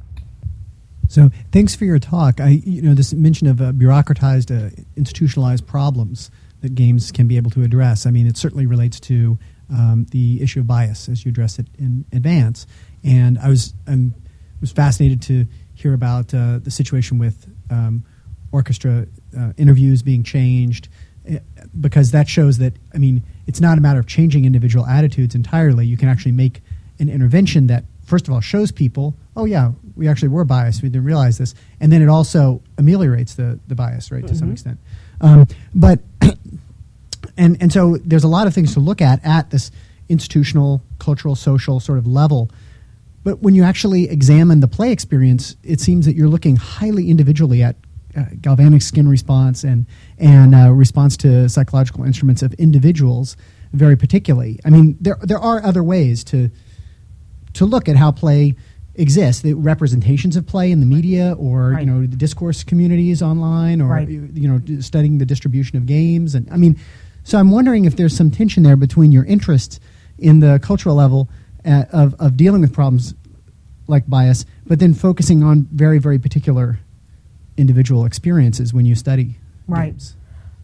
[1.08, 2.40] So thanks for your talk.
[2.40, 6.30] I, you know, this mention of uh, bureaucratized, uh, institutionalized problems
[6.62, 8.06] that games can be able to address.
[8.06, 9.40] I mean, it certainly relates to
[9.72, 12.68] um, the issue of bias as you address it in advance.
[13.04, 14.14] And I was I'm,
[14.62, 18.04] was fascinated to hear about uh, the situation with um,
[18.52, 19.08] orchestra
[19.38, 20.90] uh, interviews being changed
[21.28, 21.40] eh,
[21.80, 25.86] because that shows that I mean it's not a matter of changing individual attitudes entirely.
[25.86, 26.62] You can actually make
[27.00, 30.82] an intervention that first of all shows people, oh yeah, we actually were biased.
[30.82, 34.36] We didn't realize this, and then it also ameliorates the the bias, right, to mm-hmm.
[34.36, 34.80] some extent.
[35.22, 36.00] Um, but
[37.38, 39.72] and and so there's a lot of things to look at at this
[40.08, 42.50] institutional, cultural, social sort of level.
[43.24, 47.62] But when you actually examine the play experience, it seems that you're looking highly individually
[47.62, 47.76] at
[48.18, 49.86] uh, galvanic skin response and
[50.18, 53.38] and uh, response to psychological instruments of individuals
[53.74, 54.60] very particularly.
[54.66, 56.50] I mean, there there are other ways to
[57.54, 58.56] to look at how play
[59.00, 61.80] exists, the representations of play in the media, or right.
[61.80, 64.08] you know the discourse communities online, or right.
[64.08, 66.78] you know studying the distribution of games, and I mean
[67.24, 69.80] so I'm wondering if there's some tension there between your interest
[70.18, 71.30] in the cultural level
[71.66, 73.14] uh, of, of dealing with problems
[73.88, 76.80] like bias, but then focusing on very, very particular
[77.58, 79.36] individual experiences when you study
[79.68, 79.92] right.
[79.92, 80.16] games.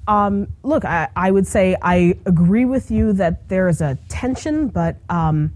[0.07, 4.67] Um, look, I, I, would say I agree with you that there is a tension,
[4.67, 5.53] but um,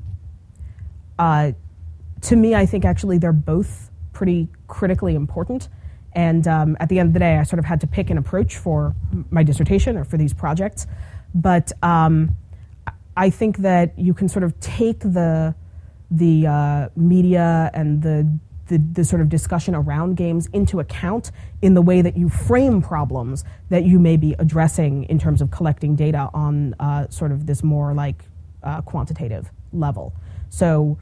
[1.19, 1.51] uh,
[2.21, 5.69] to me, I think actually they're both pretty critically important.
[6.13, 8.17] And um, at the end of the day, I sort of had to pick an
[8.17, 8.95] approach for
[9.29, 10.87] my dissertation or for these projects.
[11.33, 12.35] But um,
[13.15, 15.55] I think that you can sort of take the
[16.11, 18.27] the uh, media and the,
[18.67, 22.81] the, the sort of discussion around games into account in the way that you frame
[22.81, 27.45] problems that you may be addressing in terms of collecting data on uh, sort of
[27.45, 28.25] this more like
[28.63, 30.13] uh, quantitative level.
[30.49, 30.97] So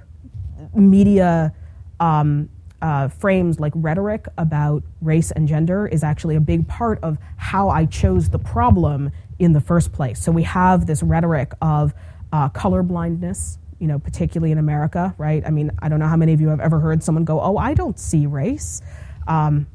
[0.73, 1.53] media
[1.99, 2.49] um,
[2.81, 7.69] uh, frames like rhetoric about race and gender is actually a big part of how
[7.69, 10.21] I chose the problem in the first place.
[10.21, 11.93] So we have this rhetoric of
[12.31, 15.43] uh, color blindness, you know, particularly in America, right?
[15.45, 17.57] I mean, I don't know how many of you have ever heard someone go, "Oh,
[17.57, 18.81] I don't see race,"
[19.27, 19.67] um,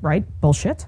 [0.00, 0.24] right?
[0.40, 0.86] Bullshit.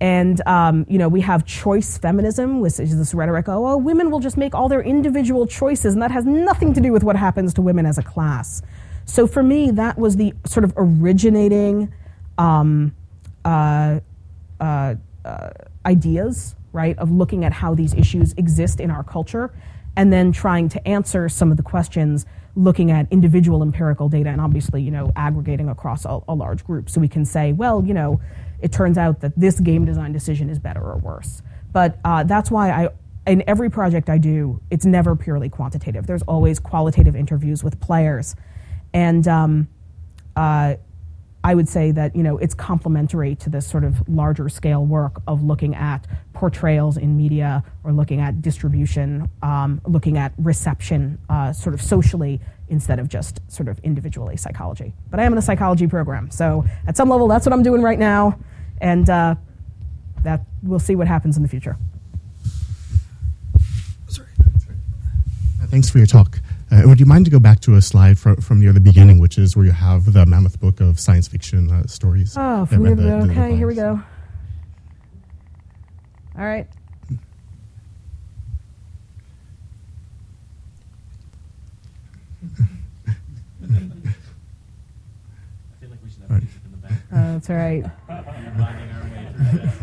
[0.00, 4.10] And um, you know, we have choice feminism, which is this rhetoric, oh, well, women
[4.10, 7.14] will just make all their individual choices, and that has nothing to do with what
[7.14, 8.62] happens to women as a class.
[9.04, 11.92] So for me, that was the sort of originating
[12.38, 12.94] um,
[13.44, 14.00] uh,
[14.60, 14.94] uh,
[15.24, 15.50] uh,
[15.84, 19.52] ideas, right, of looking at how these issues exist in our culture,
[19.96, 24.40] and then trying to answer some of the questions looking at individual empirical data and
[24.40, 26.90] obviously, you know, aggregating across a, a large group.
[26.90, 28.20] So we can say, well, you know,
[28.60, 31.42] it turns out that this game design decision is better or worse.
[31.72, 32.88] But uh, that's why I
[33.26, 36.06] in every project I do, it's never purely quantitative.
[36.06, 38.34] There's always qualitative interviews with players
[38.94, 39.68] and um,
[40.36, 40.74] uh,
[41.44, 45.20] I would say that you know it's complementary to this sort of larger scale work
[45.26, 51.52] of looking at portrayals in media or looking at distribution, um, looking at reception, uh,
[51.52, 54.94] sort of socially instead of just sort of individually psychology.
[55.10, 57.82] But I am in a psychology program, so at some level that's what I'm doing
[57.82, 58.38] right now,
[58.80, 59.34] and uh,
[60.22, 61.76] that we'll see what happens in the future.
[64.06, 64.28] Sorry.
[65.66, 66.41] Thanks for your talk.
[66.72, 69.18] Uh, would you mind to go back to a slide from, from near the beginning,
[69.18, 72.34] which is where you have the mammoth book of science fiction uh, stories?
[72.38, 74.00] Oh, from near the, the, okay, the here we go.
[76.38, 76.66] All right.
[87.12, 87.84] Uh, that's all right.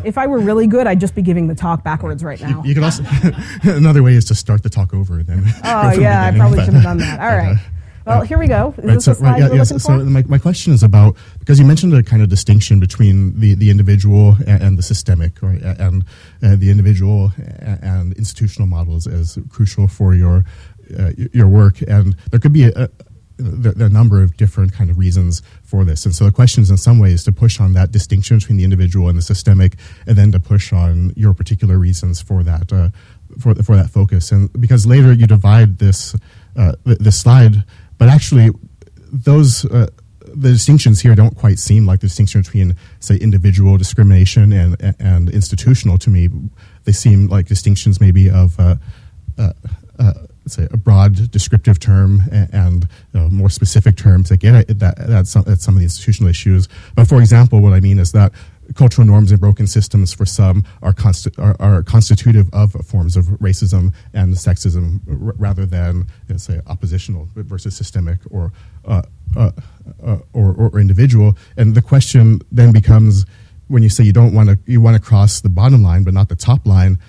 [0.04, 2.64] if I were really good, I'd just be giving the talk backwards right now.
[2.64, 3.04] You, you could also
[3.64, 5.44] another way is to start the talk over then.
[5.64, 7.20] Oh yeah, I probably should have done that.
[7.22, 7.58] All right.
[8.08, 8.74] Uh, well, here we go.
[8.78, 12.02] Is right, so, right, yeah, so my, my question is about because you mentioned a
[12.02, 16.04] kind of distinction between the, the individual and, and the systemic, right, and
[16.42, 20.44] uh, the individual and institutional models as crucial for your
[20.98, 22.90] uh, your work, and there could be a,
[23.40, 26.06] there, are a number of different kind of reasons for this.
[26.06, 28.64] And so the question is in some ways to push on that distinction between the
[28.64, 29.76] individual and the systemic,
[30.06, 32.90] and then to push on your particular reasons for that, uh,
[33.40, 34.32] for, for that focus.
[34.32, 36.16] And because later you divide this,
[36.56, 37.64] uh, this slide,
[37.98, 38.50] but actually
[39.12, 39.88] those, uh,
[40.20, 45.30] the distinctions here don't quite seem like the distinction between, say, individual discrimination and, and
[45.30, 46.30] institutional to me.
[46.84, 48.76] They seem like distinctions maybe of, uh,
[49.38, 49.54] uh,
[49.98, 50.14] uh
[50.52, 54.80] say a broad descriptive term and, and you know, more specific terms that get at,
[54.80, 56.68] that, at, some, at some of the institutional issues.
[56.96, 58.32] But for example, what I mean is that
[58.76, 63.26] cultural norms and broken systems for some are, consti- are, are, constitutive of forms of
[63.40, 68.52] racism and sexism r- rather than, you know, say, oppositional versus systemic or,
[68.86, 69.02] uh,
[69.36, 69.52] uh,
[70.04, 71.36] uh, or, or, individual.
[71.58, 73.26] And the question then becomes
[73.68, 76.14] when you say you don't want to, you want to cross the bottom line but
[76.14, 77.00] not the top line,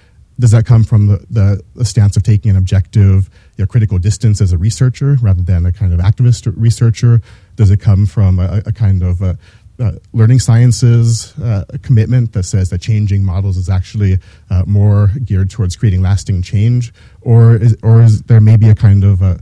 [0.40, 3.98] does that come from the, the, the stance of taking an objective, you know, critical
[3.98, 7.20] distance as a researcher rather than a kind of activist researcher?
[7.56, 9.38] Does it come from a, a kind of a,
[9.78, 14.18] uh, learning sciences uh, commitment that says that changing models is actually
[14.50, 19.04] uh, more geared towards creating lasting change, or is, or is there maybe a kind
[19.04, 19.40] of a,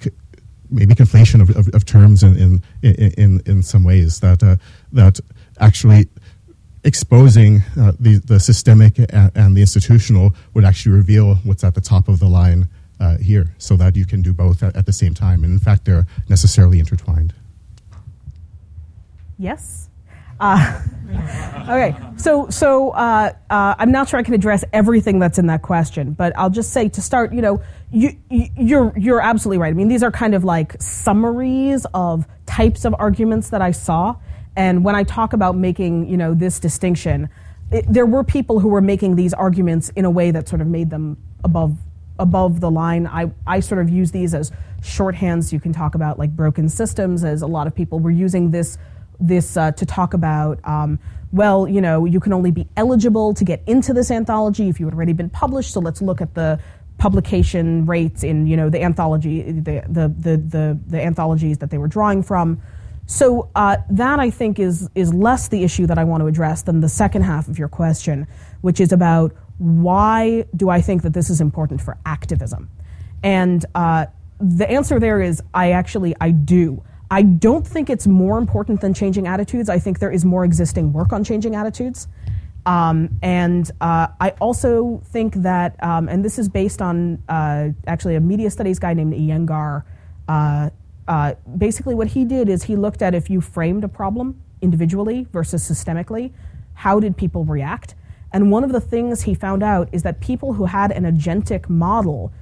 [0.00, 0.10] c-
[0.70, 4.56] maybe conflation of, of, of terms in, in, in, in some ways that uh,
[4.92, 5.18] that
[5.58, 6.08] actually
[6.84, 11.80] exposing uh, the, the systemic and, and, the institutional would actually reveal what's at the
[11.80, 12.68] top of the line
[13.00, 15.44] uh, here so that you can do both at, at, the same time.
[15.44, 17.34] And in fact, they're necessarily intertwined.
[19.38, 19.88] Yes.
[20.38, 20.82] Uh,
[21.68, 25.62] okay, so so uh, uh, I'm not sure I can address everything that's in that
[25.62, 27.62] question, but I'll just say to start, you know,
[27.92, 29.70] you, you're you're absolutely right.
[29.70, 34.16] I mean, these are kind of like summaries of types of arguments that I saw.
[34.56, 37.28] And when I talk about making, you know, this distinction,
[37.70, 40.68] it, there were people who were making these arguments in a way that sort of
[40.68, 41.76] made them above
[42.18, 43.08] above the line.
[43.08, 45.52] I, I sort of use these as shorthands.
[45.52, 48.78] You can talk about like broken systems, as a lot of people were using this
[49.18, 50.60] this uh, to talk about.
[50.64, 50.98] Um,
[51.32, 54.86] well, you know, you can only be eligible to get into this anthology if you
[54.86, 55.72] had already been published.
[55.72, 56.60] So let's look at the
[56.98, 61.78] publication rates in you know the anthology the the the the, the anthologies that they
[61.78, 62.60] were drawing from.
[63.06, 66.62] So uh, that I think is is less the issue that I want to address
[66.62, 68.26] than the second half of your question,
[68.62, 72.70] which is about why do I think that this is important for activism,
[73.22, 74.06] and uh,
[74.40, 76.82] the answer there is I actually I do.
[77.10, 79.68] I don't think it's more important than changing attitudes.
[79.68, 82.08] I think there is more existing work on changing attitudes.
[82.66, 88.14] Um, and uh, I also think that, um, and this is based on uh, actually
[88.16, 89.84] a media studies guy named Iyengar
[91.06, 95.26] uh, basically what he did is he looked at if you framed a problem individually
[95.32, 96.32] versus systemically,
[96.74, 97.94] how did people react?
[98.32, 101.68] And one of the things he found out is that people who had an agentic
[101.68, 102.32] model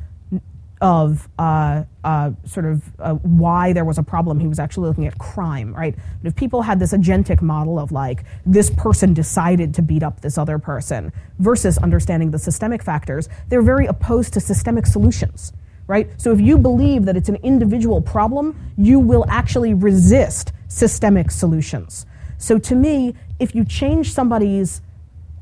[0.80, 5.06] of uh, uh, sort of uh, why there was a problem, he was actually looking
[5.06, 5.94] at crime, right?
[6.20, 10.22] But if people had this agentic model of like, this person decided to beat up
[10.22, 15.52] this other person versus understanding the systemic factors, they're very opposed to systemic solutions
[15.92, 16.08] right?
[16.16, 22.06] So if you believe that it's an individual problem, you will actually resist systemic solutions.
[22.38, 24.80] So to me, if you change somebody's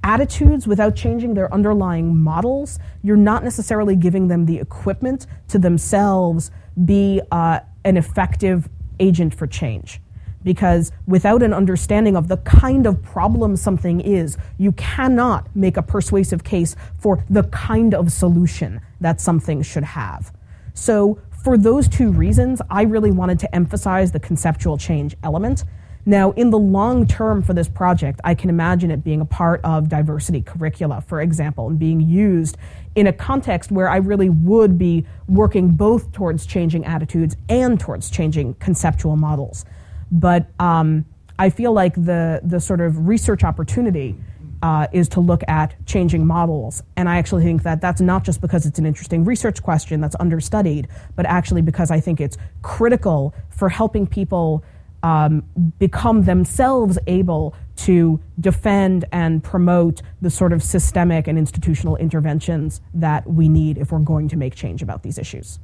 [0.02, 6.50] attitudes without changing their underlying models, you're not necessarily giving them the equipment to themselves
[6.84, 10.00] be uh, an effective agent for change.
[10.42, 15.82] Because without an understanding of the kind of problem something is, you cannot make a
[15.82, 20.32] persuasive case for the kind of solution that something should have.
[20.80, 25.64] So, for those two reasons, I really wanted to emphasize the conceptual change element.
[26.06, 29.60] Now, in the long term for this project, I can imagine it being a part
[29.62, 32.56] of diversity curricula, for example, and being used
[32.94, 38.08] in a context where I really would be working both towards changing attitudes and towards
[38.08, 39.66] changing conceptual models.
[40.10, 41.04] But um,
[41.38, 44.16] I feel like the, the sort of research opportunity
[44.62, 46.82] uh, is to look at changing models.
[46.96, 50.16] And I actually think that that's not just because it's an interesting research question that's
[50.20, 54.64] understudied, but actually because I think it's critical for helping people
[55.02, 55.42] um,
[55.78, 63.26] become themselves able to defend and promote the sort of systemic and institutional interventions that
[63.26, 65.58] we need if we're going to make change about these issues.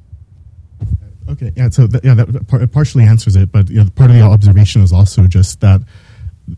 [1.29, 4.23] Okay, yeah, so th- yeah, that partially answers it, but you know, part of the
[4.23, 5.81] observation is also just that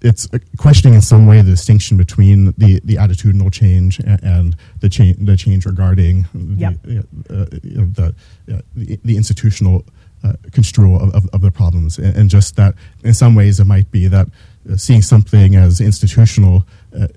[0.01, 0.27] it's
[0.57, 5.17] questioning in some way the distinction between the, the attitudinal change and, and the change
[5.19, 6.75] the change regarding yep.
[6.83, 8.15] the, uh, the,
[8.51, 9.85] uh, the, the institutional
[10.23, 13.65] uh, construal of, of, of, the problems and, and, just that in some ways it
[13.65, 14.27] might be that
[14.69, 16.67] uh, seeing something as institutional
[16.99, 17.07] uh,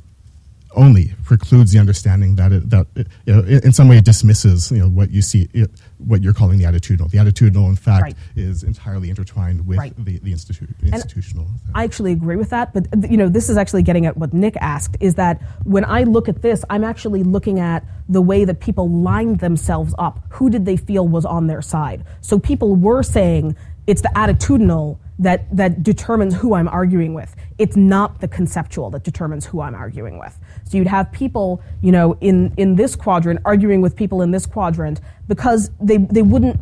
[0.75, 4.71] only precludes the understanding that it, that it, you know, in some way it dismisses
[4.71, 7.11] you know what you see it, what you're calling the attitudinal.
[7.11, 8.17] The attitudinal, in fact, Right.
[8.37, 9.95] is entirely intertwined with Right.
[10.05, 11.47] the, the institu- institutional.
[11.75, 14.57] I actually agree with that, but you know, this is actually getting at what Nick
[14.61, 14.97] asked.
[15.01, 18.89] Is that when I look at this, I'm actually looking at the way that people
[18.91, 20.21] lined themselves up.
[20.31, 22.05] Who did they feel was on their side?
[22.21, 23.57] So people were saying
[23.87, 27.37] it's the attitudinal that that determines who I'm arguing with.
[27.59, 30.37] It's not the conceptual that determines who I'm arguing with.
[30.73, 34.47] So you'd have people, you know, in in this quadrant arguing with people in this
[34.47, 36.59] quadrant because they they wouldn't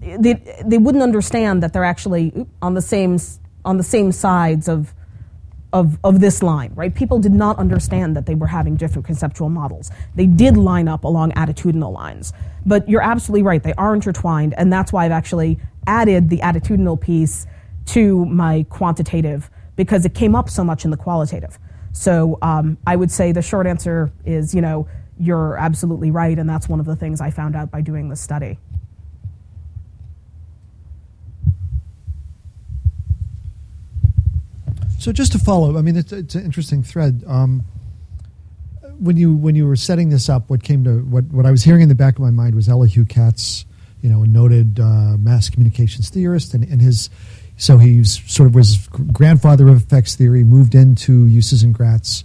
[0.00, 3.18] they, they wouldn't understand that they're actually on the same
[3.64, 4.92] on the same sides of
[5.72, 6.94] of of this line, right?
[6.94, 9.90] People did not understand that they were having different conceptual models.
[10.14, 12.34] They did line up along attitudinal lines,
[12.66, 17.00] but you're absolutely right; they are intertwined, and that's why I've actually added the attitudinal
[17.00, 17.46] piece
[17.86, 21.58] to my quantitative because it came up so much in the qualitative.
[21.92, 24.88] So um, I would say the short answer is, you know,
[25.18, 28.20] you're absolutely right, and that's one of the things I found out by doing this
[28.20, 28.58] study.
[34.98, 37.24] So just to follow, I mean, it's, it's an interesting thread.
[37.26, 37.64] Um,
[38.98, 41.64] when you when you were setting this up, what came to what what I was
[41.64, 43.64] hearing in the back of my mind was Elihu Katz,
[44.02, 47.08] you know, a noted uh, mass communications theorist, and, and his
[47.60, 52.24] so he sort of was grandfather of effects theory, moved into uses and grats,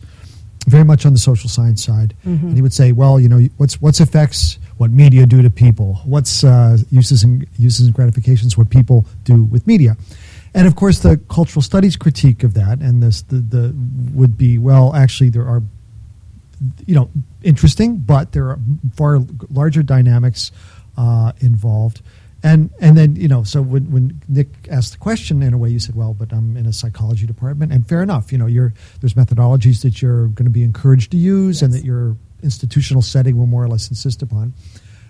[0.66, 3.82] very much on the social science side, and he would say, well, you know, what's
[3.82, 8.70] what's effects, what media do to people, what's uh, uses and uses and gratifications, what
[8.70, 9.98] people do with media.
[10.54, 13.76] And of course, the cultural studies critique of that, and this the, the
[14.14, 14.96] would be well.
[14.96, 15.62] Actually, there are,
[16.86, 17.10] you know,
[17.44, 18.60] interesting, but there are
[18.96, 19.20] far
[19.50, 20.54] larger dynamics
[20.98, 22.02] uh, involved.
[22.46, 25.70] And and then you know, so when, when Nick asked the question, in a way,
[25.72, 28.32] you said, well, but I'm in a psychology department, and fair enough.
[28.32, 31.84] You know, you're there's methodologies that you're going to be encouraged to use, and that
[31.84, 34.54] your institutional setting will more or less insist upon,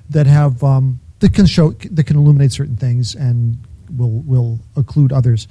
[0.10, 3.58] that have um, that can show that can illuminate certain things and
[3.98, 5.50] will will occlude others.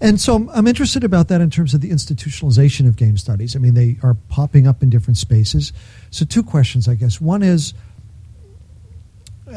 [0.00, 3.56] And so I'm, I'm interested about that in terms of the institutionalization of game studies.
[3.56, 5.72] I mean, they are popping up in different spaces.
[6.10, 7.20] So two questions, I guess.
[7.20, 7.74] One is,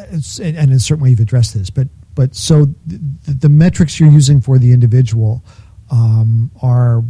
[0.10, 4.00] and, and in a certain way you've addressed this, but but so the, the metrics
[4.00, 5.44] you're using for the individual
[5.92, 7.04] um, are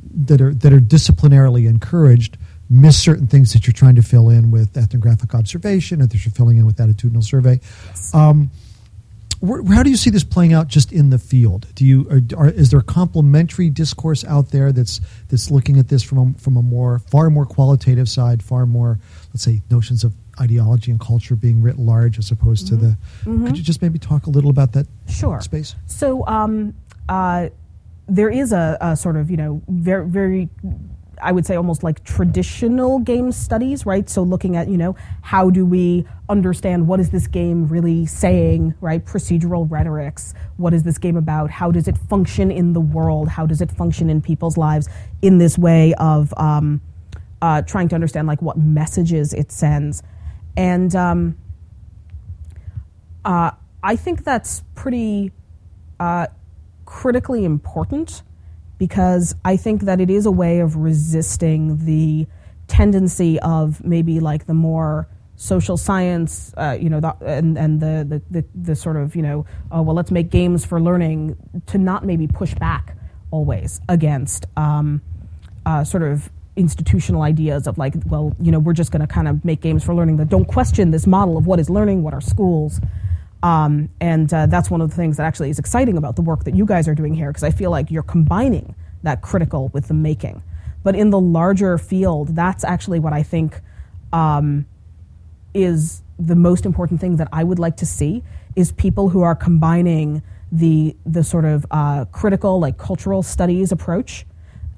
[0.00, 2.36] that are that are disciplinarily encouraged
[2.70, 6.32] miss certain things that you're trying to fill in with ethnographic observation, or that you're
[6.32, 7.60] filling in with attitudinal survey.
[8.12, 8.50] Um,
[9.40, 11.66] where, how do you see this playing out just in the field?
[11.74, 15.88] Do you are, are, is there a complementary discourse out there that's that's looking at
[15.88, 18.98] this from a, from a more far more qualitative side, far more
[19.32, 22.96] let's say notions of ideology and culture being writ large as opposed to the.
[23.24, 25.40] Could you just maybe talk a little about that Sure.
[25.40, 25.74] space?
[25.86, 26.74] So um,
[27.08, 27.48] uh,
[28.06, 30.48] there is a, a sort of you know very very
[31.20, 34.08] I would say almost like traditional game studies, right?
[34.08, 38.74] So looking at you know how do we understand what is this game really saying,
[38.80, 39.04] right?
[39.04, 40.34] Procedural rhetorics.
[40.58, 41.50] What is this game about?
[41.50, 43.28] How does it function in the world?
[43.28, 44.88] How does it function in people's lives
[45.22, 46.80] in this way of um,
[47.42, 50.02] uh, trying to understand like what messages it sends,
[50.58, 51.38] and um,
[53.24, 55.30] uh, I think that's pretty
[56.00, 56.26] uh,
[56.84, 58.22] critically important
[58.76, 62.26] because I think that it is a way of resisting the
[62.66, 68.04] tendency of maybe like the more social science, uh, you know, the, and and the,
[68.08, 71.36] the the the sort of you know, oh well, let's make games for learning
[71.66, 72.96] to not maybe push back
[73.30, 75.02] always against um,
[75.64, 79.28] uh, sort of institutional ideas of like, well, you know, we're just going to kind
[79.28, 82.12] of make games for learning that don't question this model of what is learning, what
[82.12, 82.80] are schools.
[83.42, 86.44] Um, and uh, that's one of the things that actually is exciting about the work
[86.44, 89.86] that you guys are doing here, because I feel like you're combining that critical with
[89.86, 90.42] the making.
[90.82, 93.60] But in the larger field, that's actually what I think
[94.12, 94.66] um,
[95.54, 98.24] is the most important thing that I would like to see
[98.56, 104.26] is people who are combining the the sort of uh, critical, like cultural studies approach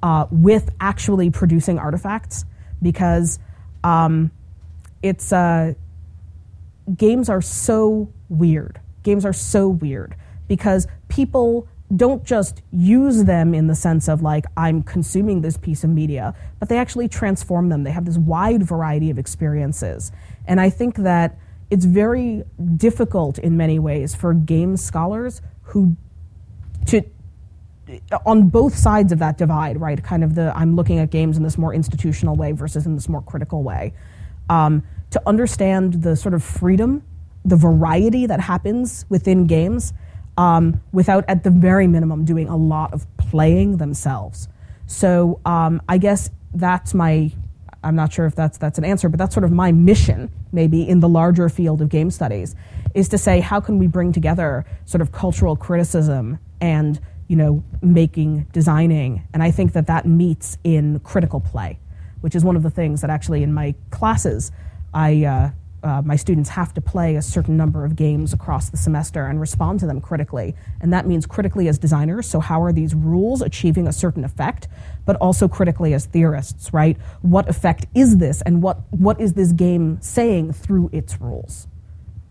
[0.02, 2.44] uh, with actually producing artifacts,
[2.82, 3.38] because
[3.84, 4.30] um,
[5.02, 5.74] it's uh,
[6.96, 8.80] games are so weird.
[9.02, 10.14] Games are so weird
[10.48, 15.82] because people don't just use them in the sense of like I'm consuming this piece
[15.82, 17.82] of media, but they actually transform them.
[17.82, 20.12] They have this wide variety of experiences.
[20.46, 21.36] And I think that
[21.70, 22.44] it's very
[22.76, 25.96] difficult in many ways for game scholars who
[26.86, 27.02] to
[28.26, 30.02] on both sides of that divide, right?
[30.02, 33.08] Kind of the I'm looking at games in this more institutional way versus in this
[33.08, 33.92] more critical way.
[34.48, 37.02] Um, to understand the sort of freedom,
[37.44, 39.92] the variety that happens within games,
[40.36, 44.48] um, without at the very minimum doing a lot of playing themselves.
[44.86, 47.32] So um, I guess that's my
[47.82, 50.86] I'm not sure if that's that's an answer, but that's sort of my mission, maybe
[50.86, 52.54] in the larger field of game studies,
[52.94, 57.00] is to say how can we bring together sort of cultural criticism and
[57.30, 61.78] you know making designing, and I think that that meets in critical play,
[62.22, 64.50] which is one of the things that actually in my classes
[64.92, 65.24] I.
[65.24, 65.50] Uh,
[65.82, 69.40] uh, my students have to play a certain number of games across the semester and
[69.40, 70.54] respond to them critically.
[70.78, 72.28] And that means critically as designers.
[72.28, 74.68] So, how are these rules achieving a certain effect?
[75.06, 76.98] But also critically as theorists, right?
[77.22, 81.66] What effect is this, and what, what is this game saying through its rules,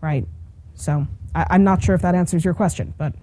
[0.00, 0.28] right?
[0.76, 3.14] So, I, I'm not sure if that answers your question, but.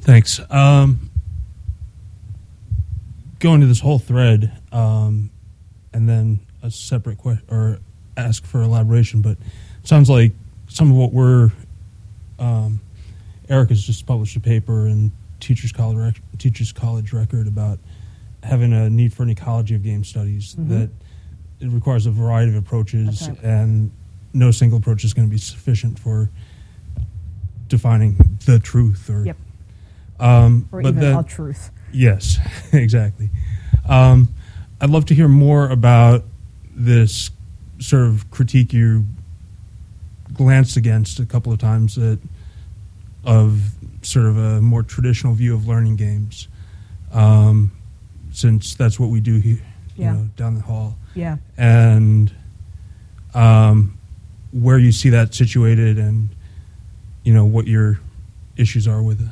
[0.00, 0.40] Thanks.
[0.50, 1.10] Um,
[3.38, 5.30] going to this whole thread, um,
[5.92, 7.78] and then a separate question or
[8.16, 9.22] ask for elaboration.
[9.22, 9.32] But
[9.82, 10.32] it sounds like
[10.68, 11.50] some of what we're
[12.38, 12.80] um,
[13.48, 17.78] Eric has just published a paper in Teachers College Rec- Teachers College Record about
[18.42, 20.68] having a need for an ecology of game studies Mhm.
[20.68, 20.90] that
[21.60, 23.90] it requires a variety of approaches, and
[24.32, 26.30] no single approach is going to be sufficient for
[27.74, 29.36] defining the truth or Yep.
[30.18, 31.70] um, Or even a truth.
[31.92, 32.38] Yes,
[32.72, 33.30] exactly.
[33.88, 34.28] Um,
[34.80, 36.24] I'd love to hear more about
[36.74, 37.30] this
[37.78, 39.06] sort of critique you
[40.34, 42.18] glanced against a couple of times that
[43.24, 46.48] of sort of a more traditional view of learning games,
[47.12, 47.70] um,
[48.32, 49.60] since that's what we do here,
[49.96, 50.12] you Yeah.
[50.12, 51.36] know, down the hall, Yeah.
[51.58, 52.32] and
[53.34, 53.96] um,
[54.52, 56.30] where you see that situated, and
[57.22, 58.00] you know what your
[58.56, 59.28] issues are with it.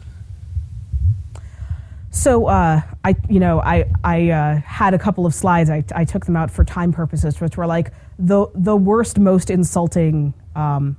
[2.11, 5.70] So uh, I, you know, I I uh, had a couple of slides.
[5.70, 9.51] I, I took them out for time purposes, which were like the the worst, most
[9.51, 10.97] insulting um,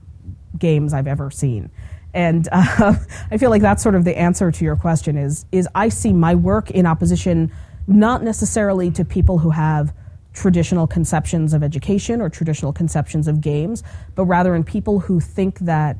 [0.58, 1.72] games I've ever seen.
[2.14, 2.96] And uh,
[3.32, 5.18] I feel like that's sort of the answer to your question.
[5.18, 7.52] Is is I see my work in opposition
[7.88, 9.94] not necessarily to people who have
[10.32, 13.84] traditional conceptions of education or traditional conceptions of games,
[14.16, 15.98] but rather in people who think that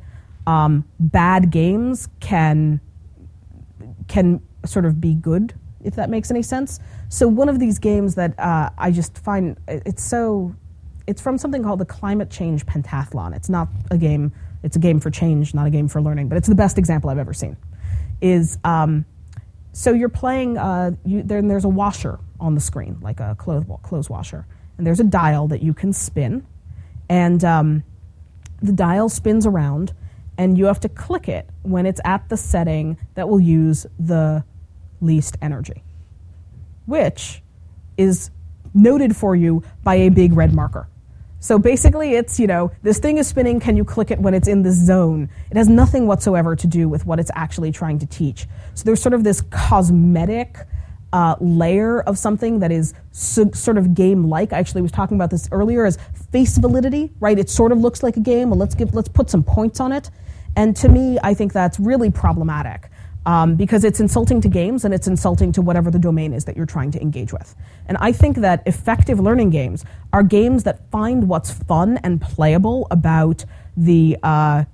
[0.50, 2.82] um, bad games can
[4.08, 6.80] can sort of be good, if that makes any sense.
[7.08, 10.56] So one of these games that uh, I just find it's so
[11.06, 13.36] it's from something called the Climate Change Pentathlon.
[13.36, 14.34] It's not a game.
[14.64, 16.30] It's a game for change, not a game for learning.
[16.30, 17.56] But it's the best example I've ever seen.
[18.20, 19.06] Is um,
[19.72, 20.58] so you're playing.
[20.58, 24.48] Uh, you, then there's a washer on the screen, like a clothes clothes washer,
[24.80, 26.44] and there's a dial that you can spin,
[27.08, 27.84] and um,
[28.64, 29.94] the dial spins around
[30.40, 34.42] and you have to click it when it's at the setting that will use the
[35.02, 35.84] least energy,
[36.86, 37.44] which
[37.98, 38.32] is
[38.74, 40.88] noted for you by a big red marker.
[41.42, 44.48] So basically, it's, you know, this thing is spinning, can you click it when it's
[44.48, 45.30] in this zone?
[45.52, 48.48] It has nothing whatsoever to do with what it's actually trying to teach.
[48.76, 50.58] So there's sort of this cosmetic
[51.12, 54.54] uh, layer of something that is so, sort of game like.
[54.54, 55.98] I actually was talking about this earlier as
[56.32, 57.38] face validity, right?
[57.38, 58.52] It sort of looks like a game.
[58.52, 60.10] Well, let's give let's put some points on it.
[60.60, 62.92] And to me, I think that's really problematic
[63.26, 66.58] um, because it's insulting to games and it's insulting to whatever the domain is that
[66.58, 67.56] you're trying to engage with.
[67.86, 72.88] And I think that effective learning games are games that find what's fun and playable
[72.92, 73.46] about
[73.78, 74.66] the uh,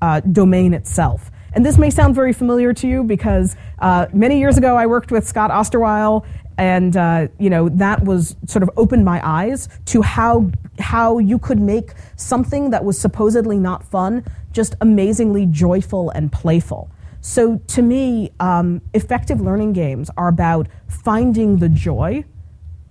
[0.00, 1.32] uh, domain itself.
[1.54, 5.10] And this may sound very familiar to you because uh, many years ago I worked
[5.10, 6.24] with Scott Osterweil,
[6.56, 11.38] and uh, you know that was sort of opened my eyes to how how you
[11.38, 16.90] could make something that was supposedly not fun just amazingly joyful and playful.
[17.20, 22.24] So to me, um, effective learning games are about finding the joy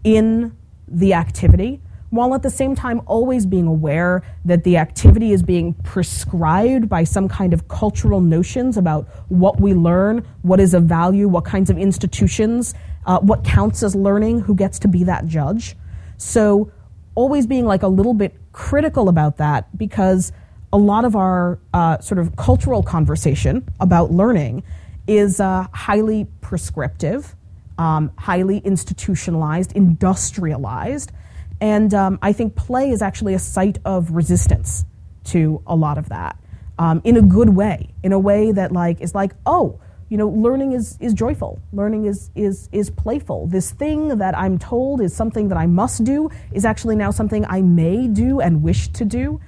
[0.03, 0.55] in
[0.87, 1.81] the activity
[2.11, 7.05] while at the same time always being aware that the activity is being prescribed by
[7.05, 11.69] some kind of cultural notions about what we learn, what is of value, what kinds
[11.69, 12.73] of institutions,
[13.05, 15.75] uh, what counts as learning, who gets to be that judge.
[16.17, 16.69] So
[17.15, 20.33] always being like a little bit critical about that because
[20.73, 24.63] a lot of our uh, sort of cultural conversation about learning
[25.07, 27.35] is uh, highly prescriptive,
[27.77, 31.11] um, highly institutionalized, industrialized.
[31.59, 34.85] And um, I think play is actually a site of resistance
[35.25, 36.37] to a lot of that
[36.79, 39.79] um, in a good way, in a way that like is like, oh,
[40.09, 41.61] you know, learning is, is joyful.
[41.71, 43.47] Learning is, is, is playful.
[43.47, 47.45] This thing that I'm told is something that I must do is actually now something
[47.45, 49.39] I may do and wish to do.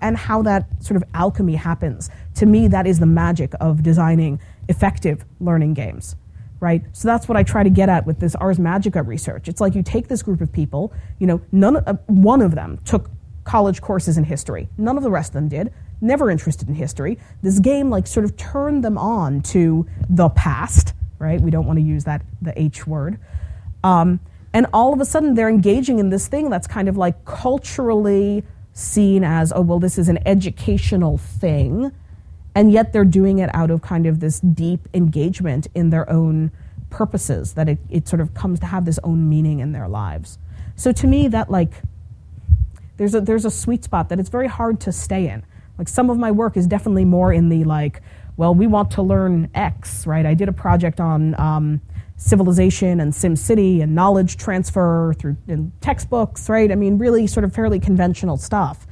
[0.00, 2.10] And how that sort of alchemy happens.
[2.36, 6.16] To me, that is the magic of designing effective learning games
[6.62, 6.84] right?
[6.92, 9.48] So that's what I try to get at with this Ars Magica research.
[9.48, 12.78] It's like you take this group of people, you know, none, uh, one of them
[12.84, 13.10] took
[13.42, 14.68] college courses in history.
[14.78, 15.72] None of the rest of them did.
[16.00, 17.18] Never interested in history.
[17.42, 21.40] This game like sort of turned them on to the past, right?
[21.40, 23.18] We don't want to use that the H word.
[23.82, 24.20] Um,
[24.52, 28.44] and all of a sudden, they're engaging in this thing that's kind of like culturally
[28.72, 31.92] seen as, oh, well, this is an educational thing.
[32.54, 36.50] And yet they're doing it out of kind of this deep engagement in their own
[36.90, 40.38] purposes, that it, it sort of comes to have this own meaning in their lives.
[40.76, 41.82] So to me, that like,
[42.98, 45.42] there's a, there's a sweet spot that it's very hard to stay in.
[45.78, 48.02] Like some of my work is definitely more in the like,
[48.36, 50.26] well, we want to learn X, right?
[50.26, 51.80] I did a project on um,
[52.16, 55.36] civilization and SimCity and knowledge transfer through
[55.80, 56.70] textbooks, right?
[56.70, 58.86] I mean, really sort of fairly conventional stuff.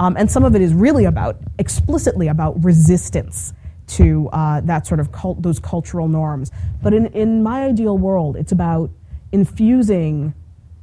[0.00, 3.52] Um, and some of it is really about, explicitly about resistance
[3.88, 6.50] to uh, that sort of cult, those cultural norms.
[6.82, 8.90] But in, in my ideal world, it's about
[9.30, 10.34] infusing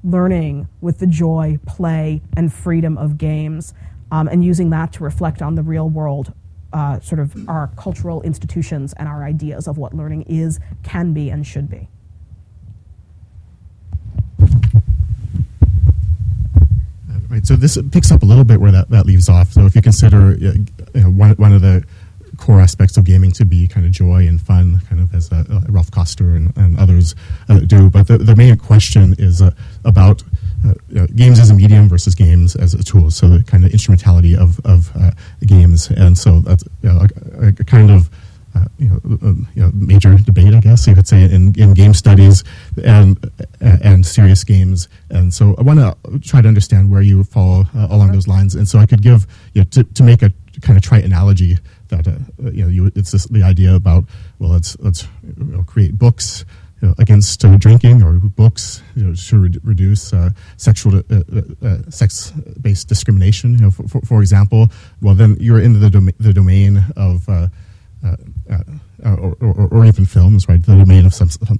[0.03, 3.73] learning with the joy, play, and freedom of games,
[4.11, 6.33] um, and using that to reflect on the real world
[6.73, 11.29] uh, sort of our cultural institutions and our ideas of what learning is, can be,
[11.29, 11.87] and should be.
[17.29, 17.45] Right.
[17.45, 19.51] So this picks up a little bit where that, that leaves off.
[19.51, 20.65] So if you consider you
[20.95, 21.85] know, one, one of the
[22.37, 25.43] core aspects of gaming to be kind of joy and fun, kind of as uh,
[25.67, 27.13] Raph Koster and, and others
[27.47, 27.89] uh, do.
[27.89, 29.51] But the, the main question is uh,
[29.85, 30.23] about
[30.65, 33.11] uh, you know, games as a medium versus games as a tool.
[33.11, 35.11] So the kind of instrumentality of of uh,
[35.45, 37.05] games, and so that's you know,
[37.39, 38.09] a, a, kind of
[38.55, 41.73] uh, you, know, um, you know, major debate, I guess you could say, in, in
[41.73, 42.43] game studies
[42.83, 43.17] and
[43.61, 44.87] and serious games.
[45.09, 48.55] And so I want to try to understand where you fall uh, along those lines.
[48.55, 50.31] And so I could give you know, to to make a
[50.61, 51.57] kind of trite analogy
[51.89, 52.11] that uh,
[52.51, 54.05] you know you, it's this, the idea about
[54.39, 55.07] well let's let's
[55.65, 56.45] create books
[56.81, 61.01] you know, against uh, drinking or books you know, to re- reduce uh, sexual uh,
[61.09, 63.53] uh, uh, sex-based discrimination.
[63.53, 64.67] You know, for, for, for, example,
[65.01, 67.47] well then you're in the, dom- the domain of uh,
[69.03, 70.63] or, or, or, even films, right?
[70.63, 71.59] The domain of some, some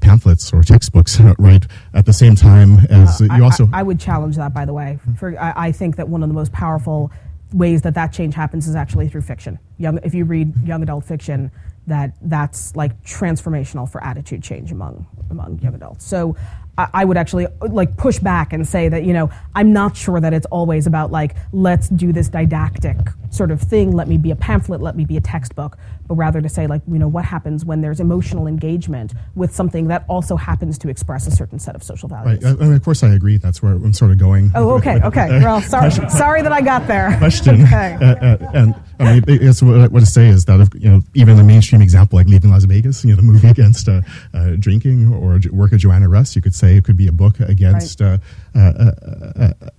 [0.00, 1.66] pamphlets or textbooks, right?
[1.92, 4.54] At the same time as you I, also, I, I, would challenge that.
[4.54, 7.10] By the way, for I, I think that one of the most powerful
[7.52, 9.58] ways that that change happens is actually through fiction.
[9.78, 11.50] Young, if you read young adult fiction
[11.88, 16.04] that that's like transformational for attitude change among among young adults.
[16.06, 16.36] So
[16.78, 20.20] I, I would actually like push back and say that you know I'm not sure
[20.20, 22.96] that it's always about like let's do this didactic
[23.30, 23.92] sort of thing.
[23.92, 24.80] Let me be a pamphlet.
[24.80, 25.76] Let me be a textbook.
[26.06, 29.88] But rather to say like you know what happens when there's emotional engagement with something
[29.88, 32.42] that also happens to express a certain set of social values.
[32.42, 32.56] Right.
[32.60, 33.36] I mean, of course, I agree.
[33.36, 34.50] That's where I'm sort of going.
[34.54, 35.28] Oh, okay, okay.
[35.42, 37.14] well, sorry, sorry that I got there.
[37.18, 37.62] Question.
[37.64, 37.98] okay.
[38.00, 40.90] Uh, uh, and I mean, it's what I want to say is that if, you
[40.90, 44.00] know even the mainstream example like Leaving Las Vegas, you know, the movie against uh,
[44.32, 47.40] uh drinking or work of Joanna Russ, you could say it could be a book
[47.40, 48.14] against right.
[48.14, 48.18] Uh,
[48.54, 48.92] uh,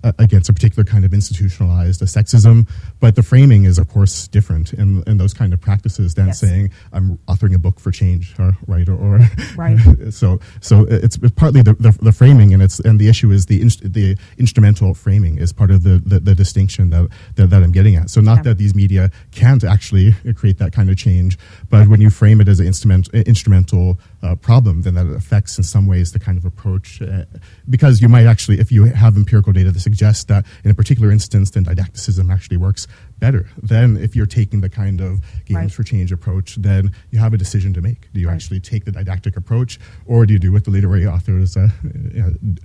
[0.02, 2.68] uh, against a particular kind of institutionalized sexism.
[3.00, 6.40] But the framing is, of course, different in, in those kind of practices than yes.
[6.40, 8.88] saying I'm authoring a book for change, or, right?
[8.88, 9.20] Or, or
[9.56, 9.78] right.
[10.10, 13.46] so so it's, it's partly the, the, the, framing, and it's and the issue is
[13.46, 17.62] the inst- the instrumental framing is part of the, the, the distinction that, that, that
[17.62, 18.10] I'm getting at.
[18.10, 18.42] So not yeah.
[18.42, 21.38] that these media can't actually create that kind of change,
[21.68, 25.64] but when you frame it as an instrument, instrumental uh, problem, then that affects in
[25.64, 27.00] some ways the kind of approach.
[27.02, 27.24] Uh,
[27.68, 31.10] because you might actually, if you have empirical data that suggests that in a particular
[31.10, 32.86] instance, then didacticism actually works
[33.18, 33.48] better.
[33.60, 35.72] Then, if you're taking the kind of games right.
[35.72, 38.12] for change approach, then you have a decision to make.
[38.12, 38.34] Do you right.
[38.34, 41.68] actually take the didactic approach, or do you do what the literary authors uh,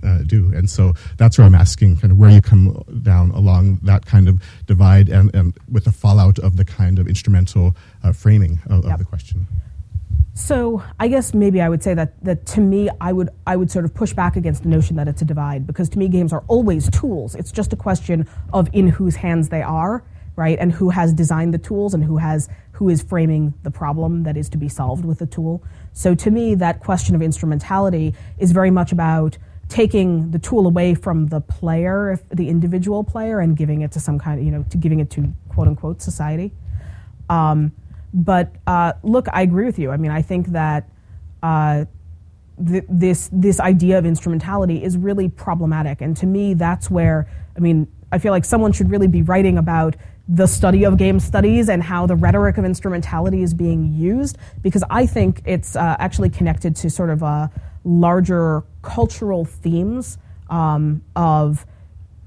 [0.04, 0.52] uh, do?
[0.54, 4.28] And so that's where I'm asking kind of where you come down along that kind
[4.28, 7.74] of divide and, and with the fallout of the kind of instrumental
[8.04, 8.92] uh, framing of, yep.
[8.92, 9.46] of the question.
[10.36, 13.70] So I guess maybe I would say that that to me I would I would
[13.70, 16.30] sort of push back against the notion that it's a divide because to me games
[16.30, 17.34] are always tools.
[17.34, 20.04] It's just a question of in whose hands they are,
[20.36, 20.58] right?
[20.58, 24.36] And who has designed the tools and who has who is framing the problem that
[24.36, 25.64] is to be solved with the tool.
[25.94, 29.38] So to me that question of instrumentality is very much about
[29.70, 34.18] taking the tool away from the player, the individual player, and giving it to some
[34.18, 36.52] kind of you know to giving it to quote unquote society.
[37.30, 37.72] Um,
[38.16, 39.90] but uh, look, I agree with you.
[39.90, 40.88] I mean, I think that
[41.42, 41.84] uh,
[42.66, 47.60] th- this this idea of instrumentality is really problematic, and to me, that's where I
[47.60, 49.96] mean, I feel like someone should really be writing about
[50.28, 54.82] the study of game studies and how the rhetoric of instrumentality is being used, because
[54.90, 57.48] I think it's uh, actually connected to sort of uh,
[57.84, 60.18] larger cultural themes
[60.48, 61.66] um, of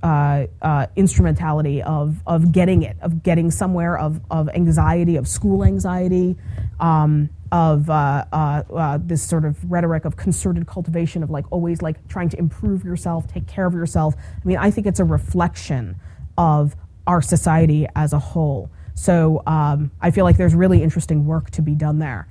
[0.04, 5.64] uh, uh, instrumentality of, of getting it, of getting somewhere, of, of anxiety, of school
[5.64, 6.36] anxiety,
[6.80, 11.82] um, of uh, uh, uh, this sort of rhetoric of concerted cultivation of like always
[11.82, 14.16] like trying to improve yourself, take care of yourself.
[14.18, 15.96] I mean, I think it's a reflection
[16.38, 16.76] of
[17.08, 18.70] our society as a whole.
[18.94, 22.28] So um, I feel like there's really interesting work to be done there.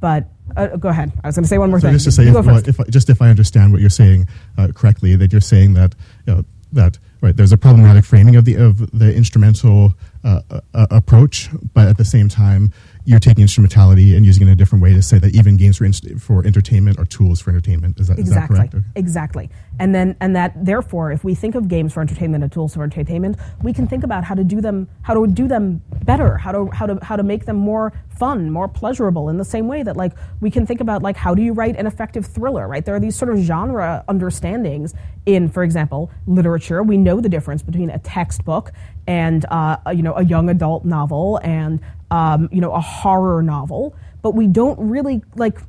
[0.00, 0.26] but
[0.56, 1.12] uh, go ahead.
[1.22, 1.94] I was going to say one more so thing.
[1.94, 2.68] Just to say, if, go well, first.
[2.68, 4.26] if I- just if I understand what you're saying
[4.56, 5.94] uh, correctly, that you're saying that
[6.26, 10.40] you know, that right there's a problematic framing of the of the instrumental uh,
[10.74, 12.72] uh, approach, but at the same time
[13.08, 15.78] you're taking instrumentality and using it in a different way to say that even games
[15.78, 17.98] for inst- for entertainment are tools for entertainment.
[17.98, 18.74] Is that exactly correct?
[18.74, 18.84] Okay.
[18.96, 19.48] exactly
[19.78, 22.82] and then and that therefore if we think of games for entertainment and tools for
[22.82, 26.52] entertainment we can think about how to do them how to do them better how
[26.52, 29.82] to how to how to make them more fun more pleasurable in the same way
[29.82, 32.84] that like we can think about like how do you write an effective thriller right
[32.84, 34.92] there are these sort of genre understandings
[35.24, 38.72] in for example literature we know the difference between a textbook
[39.06, 41.80] and uh, a- you know a young adult novel and
[42.10, 45.60] um, you know a horror novel but we don't really like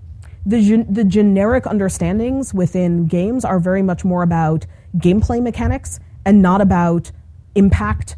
[0.46, 4.66] the, the generic understandings within games are very much more about
[4.98, 7.12] gameplay mechanics and not about
[7.56, 8.16] impact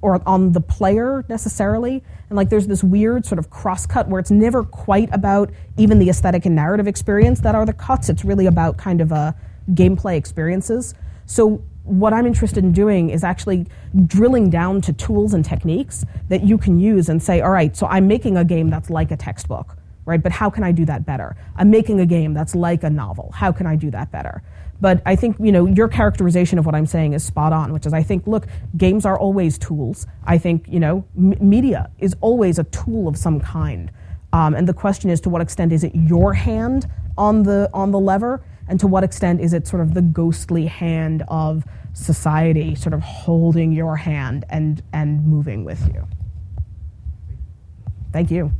[0.00, 2.02] or on the player necessarily.
[2.28, 6.08] And like there's this weird sort of crosscut where it's never quite about even the
[6.08, 8.08] aesthetic and narrative experience that are the cuts.
[8.08, 9.32] It's really about kind of uh,
[9.70, 10.94] gameplay experiences.
[11.26, 13.66] So what I'm interested in doing is actually
[14.06, 17.86] drilling down to tools and techniques that you can use and say, all right, so
[17.86, 19.76] I'm making a game that's like a textbook
[20.08, 20.22] right?
[20.22, 21.36] But how can I do that better?
[21.54, 23.30] I'm making a game that's like a novel.
[23.34, 24.42] How can I do that better?
[24.80, 27.84] But I think you know your characterization of what I'm saying is spot on, which
[27.84, 28.46] is I think look,
[28.76, 30.06] games are always tools.
[30.24, 33.90] I think you know m- media is always a tool of some kind,
[34.32, 36.88] um, and the question is to what extent is it your hand
[37.18, 40.66] on the on the lever, and to what extent is it sort of the ghostly
[40.66, 46.06] hand of society, sort of holding your hand and and moving with you.
[48.12, 48.52] Thank you.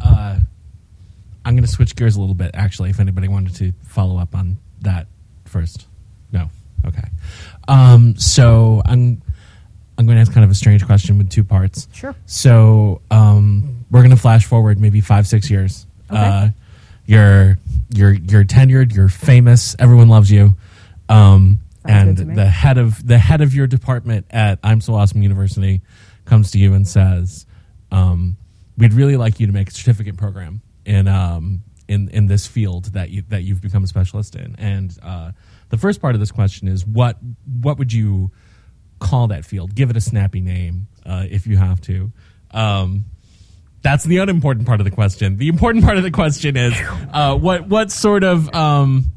[0.00, 0.38] Uh,
[1.44, 4.34] I'm going to switch gears a little bit, actually, if anybody wanted to follow up
[4.34, 5.06] on that
[5.46, 5.86] first.
[6.30, 6.50] No?
[6.84, 7.08] Okay.
[7.66, 9.22] Um, so I'm,
[9.98, 11.88] I'm going to ask kind of a strange question with two parts.
[11.92, 12.14] Sure.
[12.26, 15.86] So um, we're going to flash forward maybe five, six years.
[16.10, 16.20] Okay.
[16.20, 16.48] Uh,
[17.06, 17.58] you're,
[17.94, 20.54] you're, you're tenured, you're famous, everyone loves you.
[21.08, 22.34] Um, and good to me.
[22.34, 25.82] the head of the head of your department at I'm So Awesome University
[26.24, 27.46] comes to you and says,
[27.90, 28.36] um,
[28.76, 32.86] "We'd really like you to make a certificate program in um, in in this field
[32.86, 35.32] that you that you've become a specialist in." And uh,
[35.68, 37.18] the first part of this question is, what
[37.60, 38.30] what would you
[38.98, 39.74] call that field?
[39.74, 42.12] Give it a snappy name uh, if you have to.
[42.50, 43.04] Um,
[43.86, 45.36] that's the unimportant part of the question.
[45.36, 46.74] The important part of the question is
[47.12, 49.12] uh, what what sort of um,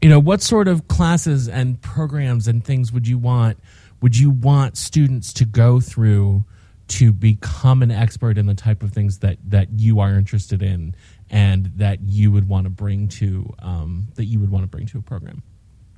[0.00, 3.58] you know what sort of classes and programs and things would you want
[4.00, 6.46] would you want students to go through
[6.88, 10.94] to become an expert in the type of things that that you are interested in
[11.28, 14.86] and that you would want to bring to um, that you would want to bring
[14.86, 15.42] to a program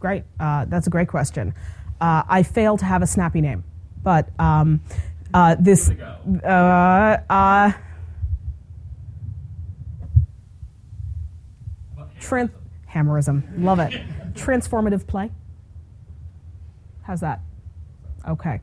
[0.01, 0.25] Great.
[0.39, 1.55] Uh, that's a great question.
[2.01, 3.65] Uh, I fail to have a snappy name,
[4.03, 4.81] but um,
[5.35, 5.91] uh, this.
[5.91, 7.73] Uh,
[12.19, 12.51] uh, tran-
[12.87, 13.45] hammerism.
[13.59, 13.93] Love it.
[14.35, 15.31] Transformative play.
[17.03, 17.41] How's that?
[18.27, 18.61] Okay.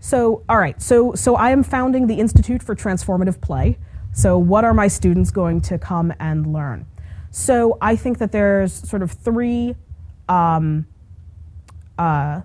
[0.00, 0.80] So, all right.
[0.80, 3.78] So, so I am founding the Institute for Transformative Play.
[4.12, 6.86] So, what are my students going to come and learn?
[7.30, 9.74] So, I think that there's sort of three
[10.28, 10.86] um,
[11.98, 12.42] uh,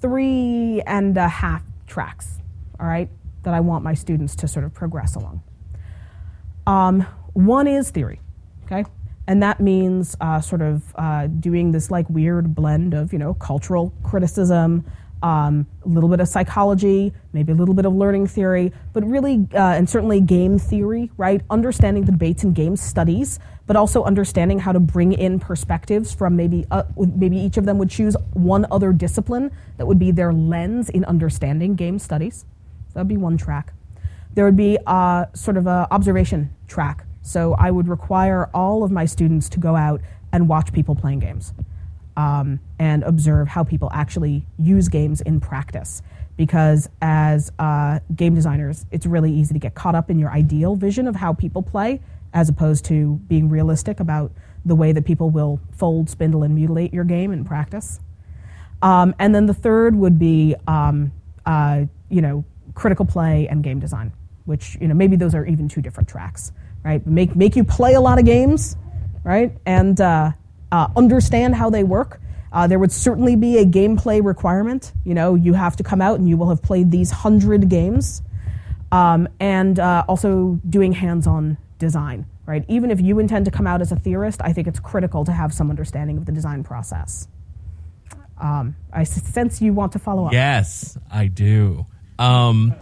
[0.00, 2.38] three and a half tracks,
[2.78, 3.08] all right,
[3.42, 5.42] that I want my students to sort of progress along.
[6.66, 8.20] Um, one is theory,
[8.64, 8.84] okay?
[9.26, 13.34] And that means uh, sort of uh, doing this like weird blend of, you know,
[13.34, 14.84] cultural criticism,
[15.22, 19.46] um, a little bit of psychology, maybe a little bit of learning theory, but really,
[19.54, 21.40] uh, and certainly game theory, right?
[21.48, 26.36] Understanding the debates and game studies, but also understanding how to bring in perspectives from
[26.36, 30.32] maybe, uh, maybe each of them would choose one other discipline that would be their
[30.32, 32.44] lens in understanding game studies.
[32.88, 33.72] So that'd be one track
[34.34, 37.06] there would be a sort of a observation track.
[37.22, 40.00] So I would require all of my students to go out
[40.32, 41.54] and watch people playing games
[42.16, 46.02] um, and observe how people actually use games in practice.
[46.36, 50.74] Because as uh, game designers, it's really easy to get caught up in your ideal
[50.74, 52.00] vision of how people play,
[52.32, 54.32] as opposed to being realistic about
[54.64, 58.00] the way that people will fold, spindle, and mutilate your game in practice.
[58.82, 61.12] Um, and then the third would be, um,
[61.46, 62.44] uh, you know,
[62.74, 64.12] critical play and game design,
[64.44, 66.52] which you know maybe those are even two different tracks,
[66.84, 67.04] right?
[67.06, 68.76] Make make you play a lot of games,
[69.22, 70.32] right, and uh,
[70.72, 72.20] uh, understand how they work.
[72.52, 74.92] Uh, there would certainly be a gameplay requirement.
[75.04, 78.22] You know, you have to come out and you will have played these hundred games,
[78.92, 82.64] um, and uh, also doing hands-on design, right?
[82.68, 85.32] Even if you intend to come out as a theorist, I think it's critical to
[85.32, 87.26] have some understanding of the design process.
[88.38, 90.32] Um, I sense you want to follow up.
[90.32, 91.86] Yes, I do.
[92.18, 92.74] Um,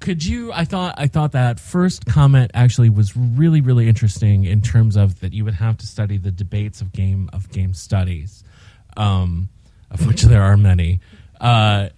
[0.00, 0.52] could you?
[0.52, 5.20] I thought I thought that first comment actually was really really interesting in terms of
[5.20, 8.44] that you would have to study the debates of game of game studies,
[8.96, 9.48] um,
[9.90, 11.00] of which there are many.
[11.40, 11.88] Uh,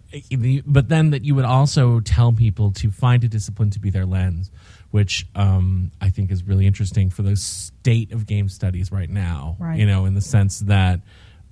[0.67, 4.07] but then that you would also tell people to find a discipline to be their
[4.07, 4.51] lens,
[4.91, 9.57] which um, I think is really interesting for the state of game studies right now.
[9.59, 9.79] Right.
[9.79, 11.01] You know, in the sense that,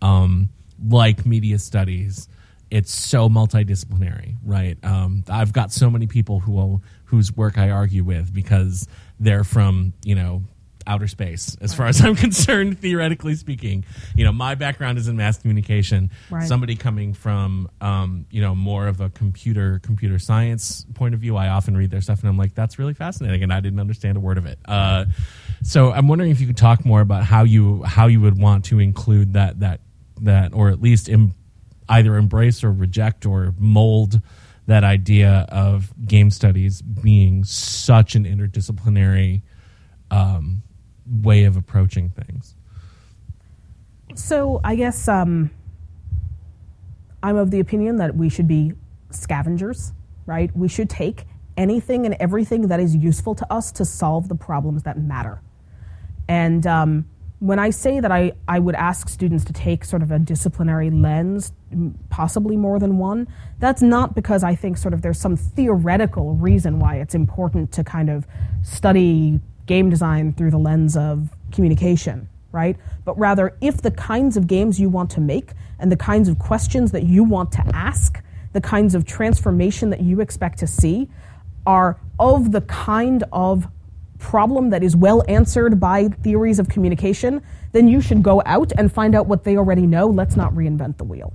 [0.02, 0.48] um,
[0.84, 2.28] like media studies,
[2.70, 4.76] it's so multidisciplinary, right?
[4.84, 8.88] Um, I've got so many people who will, whose work I argue with because
[9.20, 10.42] they're from you know
[10.88, 13.84] outer space, as far as I'm concerned, theoretically speaking.
[14.14, 16.10] You know, my background is in mass communication.
[16.30, 16.46] Right.
[16.46, 21.36] Somebody coming from um, you know more of a computer computer science point of view,
[21.36, 24.16] I often read their stuff and I'm like, that's really fascinating, and I didn't understand
[24.16, 24.58] a word of it.
[24.64, 25.06] Uh,
[25.62, 28.66] so I'm wondering if you could talk more about how you how you would want
[28.66, 29.80] to include that that
[30.22, 31.34] that or at least em,
[31.88, 34.20] either embrace or reject or mold
[34.66, 39.42] that idea of game studies being such an interdisciplinary
[40.10, 40.62] um,
[41.06, 42.54] way of approaching things.
[44.14, 45.50] So I guess um,
[47.22, 48.72] I'm of the opinion that we should be
[49.10, 49.92] scavengers,
[50.26, 50.54] right?
[50.56, 51.24] We should take
[51.56, 55.40] anything and everything that is useful to us to solve the problems that matter.
[56.28, 57.06] And um,
[57.38, 60.90] when I say that I, I would ask students to take sort of a disciplinary
[60.90, 61.52] lens,
[62.08, 66.78] possibly more than one, that's not because I think sort of there's some theoretical reason
[66.78, 68.26] why it's important to kind of
[68.62, 72.76] study game design through the lens of communication, right?
[73.04, 76.38] But rather, if the kinds of games you want to make and the kinds of
[76.38, 78.22] questions that you want to ask,
[78.54, 81.10] the kinds of transformation that you expect to see
[81.66, 83.68] are of the kind of
[84.18, 88.92] problem that is well answered by theories of communication, then you should go out and
[88.92, 90.06] find out what they already know.
[90.06, 91.32] Let's not reinvent the wheel.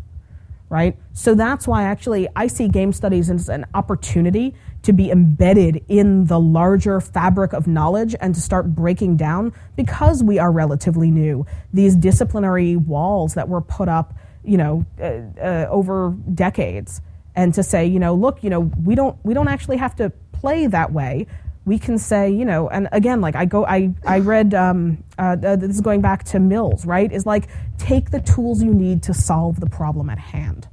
[0.70, 0.98] Right?
[1.12, 6.26] So that's why actually I see game studies as an opportunity to be embedded in
[6.26, 11.46] the larger fabric of knowledge and to start breaking down because we are relatively new
[11.74, 14.14] these disciplinary walls that were put up
[14.44, 17.02] you know uh, uh, over decades
[17.36, 20.12] and to say you know look you know we don't we don't actually have to
[20.32, 21.28] play that way
[21.66, 25.36] we can say you know and again like i go i i read um, uh,
[25.36, 27.12] this is going back to mills right?
[27.12, 27.48] Is like
[27.78, 30.68] take the tools you need to solve the problem at hand.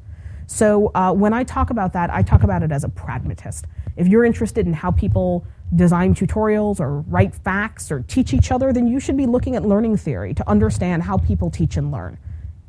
[0.46, 3.66] So uh, when i talk about that i talk about it as a pragmatist.
[3.96, 5.44] If you're interested in how people
[5.74, 9.64] design tutorials or write FAQs or teach each other then you should be looking at
[9.64, 12.18] learning theory to understand how people teach and learn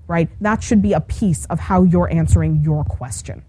[0.08, 0.28] right?
[0.42, 3.44] That should be a piece of how you're answering your question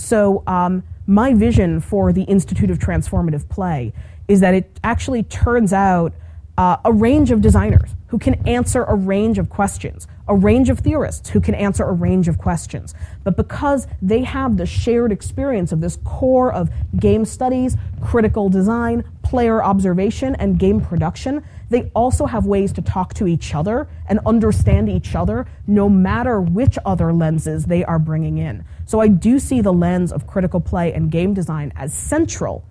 [0.00, 3.92] so, um, my vision for the Institute of Transformative Play
[4.28, 6.14] is that it actually turns out
[6.56, 10.78] uh, a range of designers who can answer a range of questions, a range of
[10.78, 12.94] theorists who can answer a range of questions.
[13.24, 19.04] But because they have the shared experience of this core of game studies, critical design,
[19.22, 24.18] player observation, and game production, they also have ways to talk to each other and
[24.26, 28.64] understand each other no matter which other lenses they are bringing in.
[28.90, 32.64] So I do see the lens of critical play and game design as central,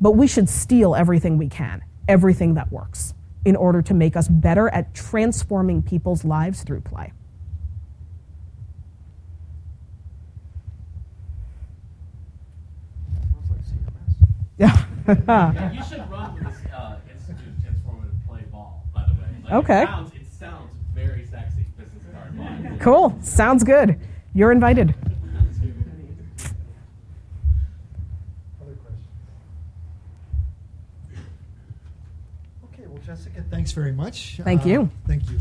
[0.00, 3.12] but we should steal everything we can, everything that works,
[3.44, 7.12] in order to make us better at transforming people's lives through play.
[14.56, 14.82] Yeah.
[15.06, 15.14] you
[15.84, 19.28] should run with this uh, Institute of Transformative Play ball, by the way.
[19.44, 19.82] Like, Okay.
[19.82, 23.18] It sounds, it sounds very sexy, business card cool.
[23.20, 24.00] Sounds good.
[24.32, 24.94] You're invited.
[33.56, 34.38] Thanks very much.
[34.44, 34.90] Thank uh, you.
[35.06, 35.38] Thank you.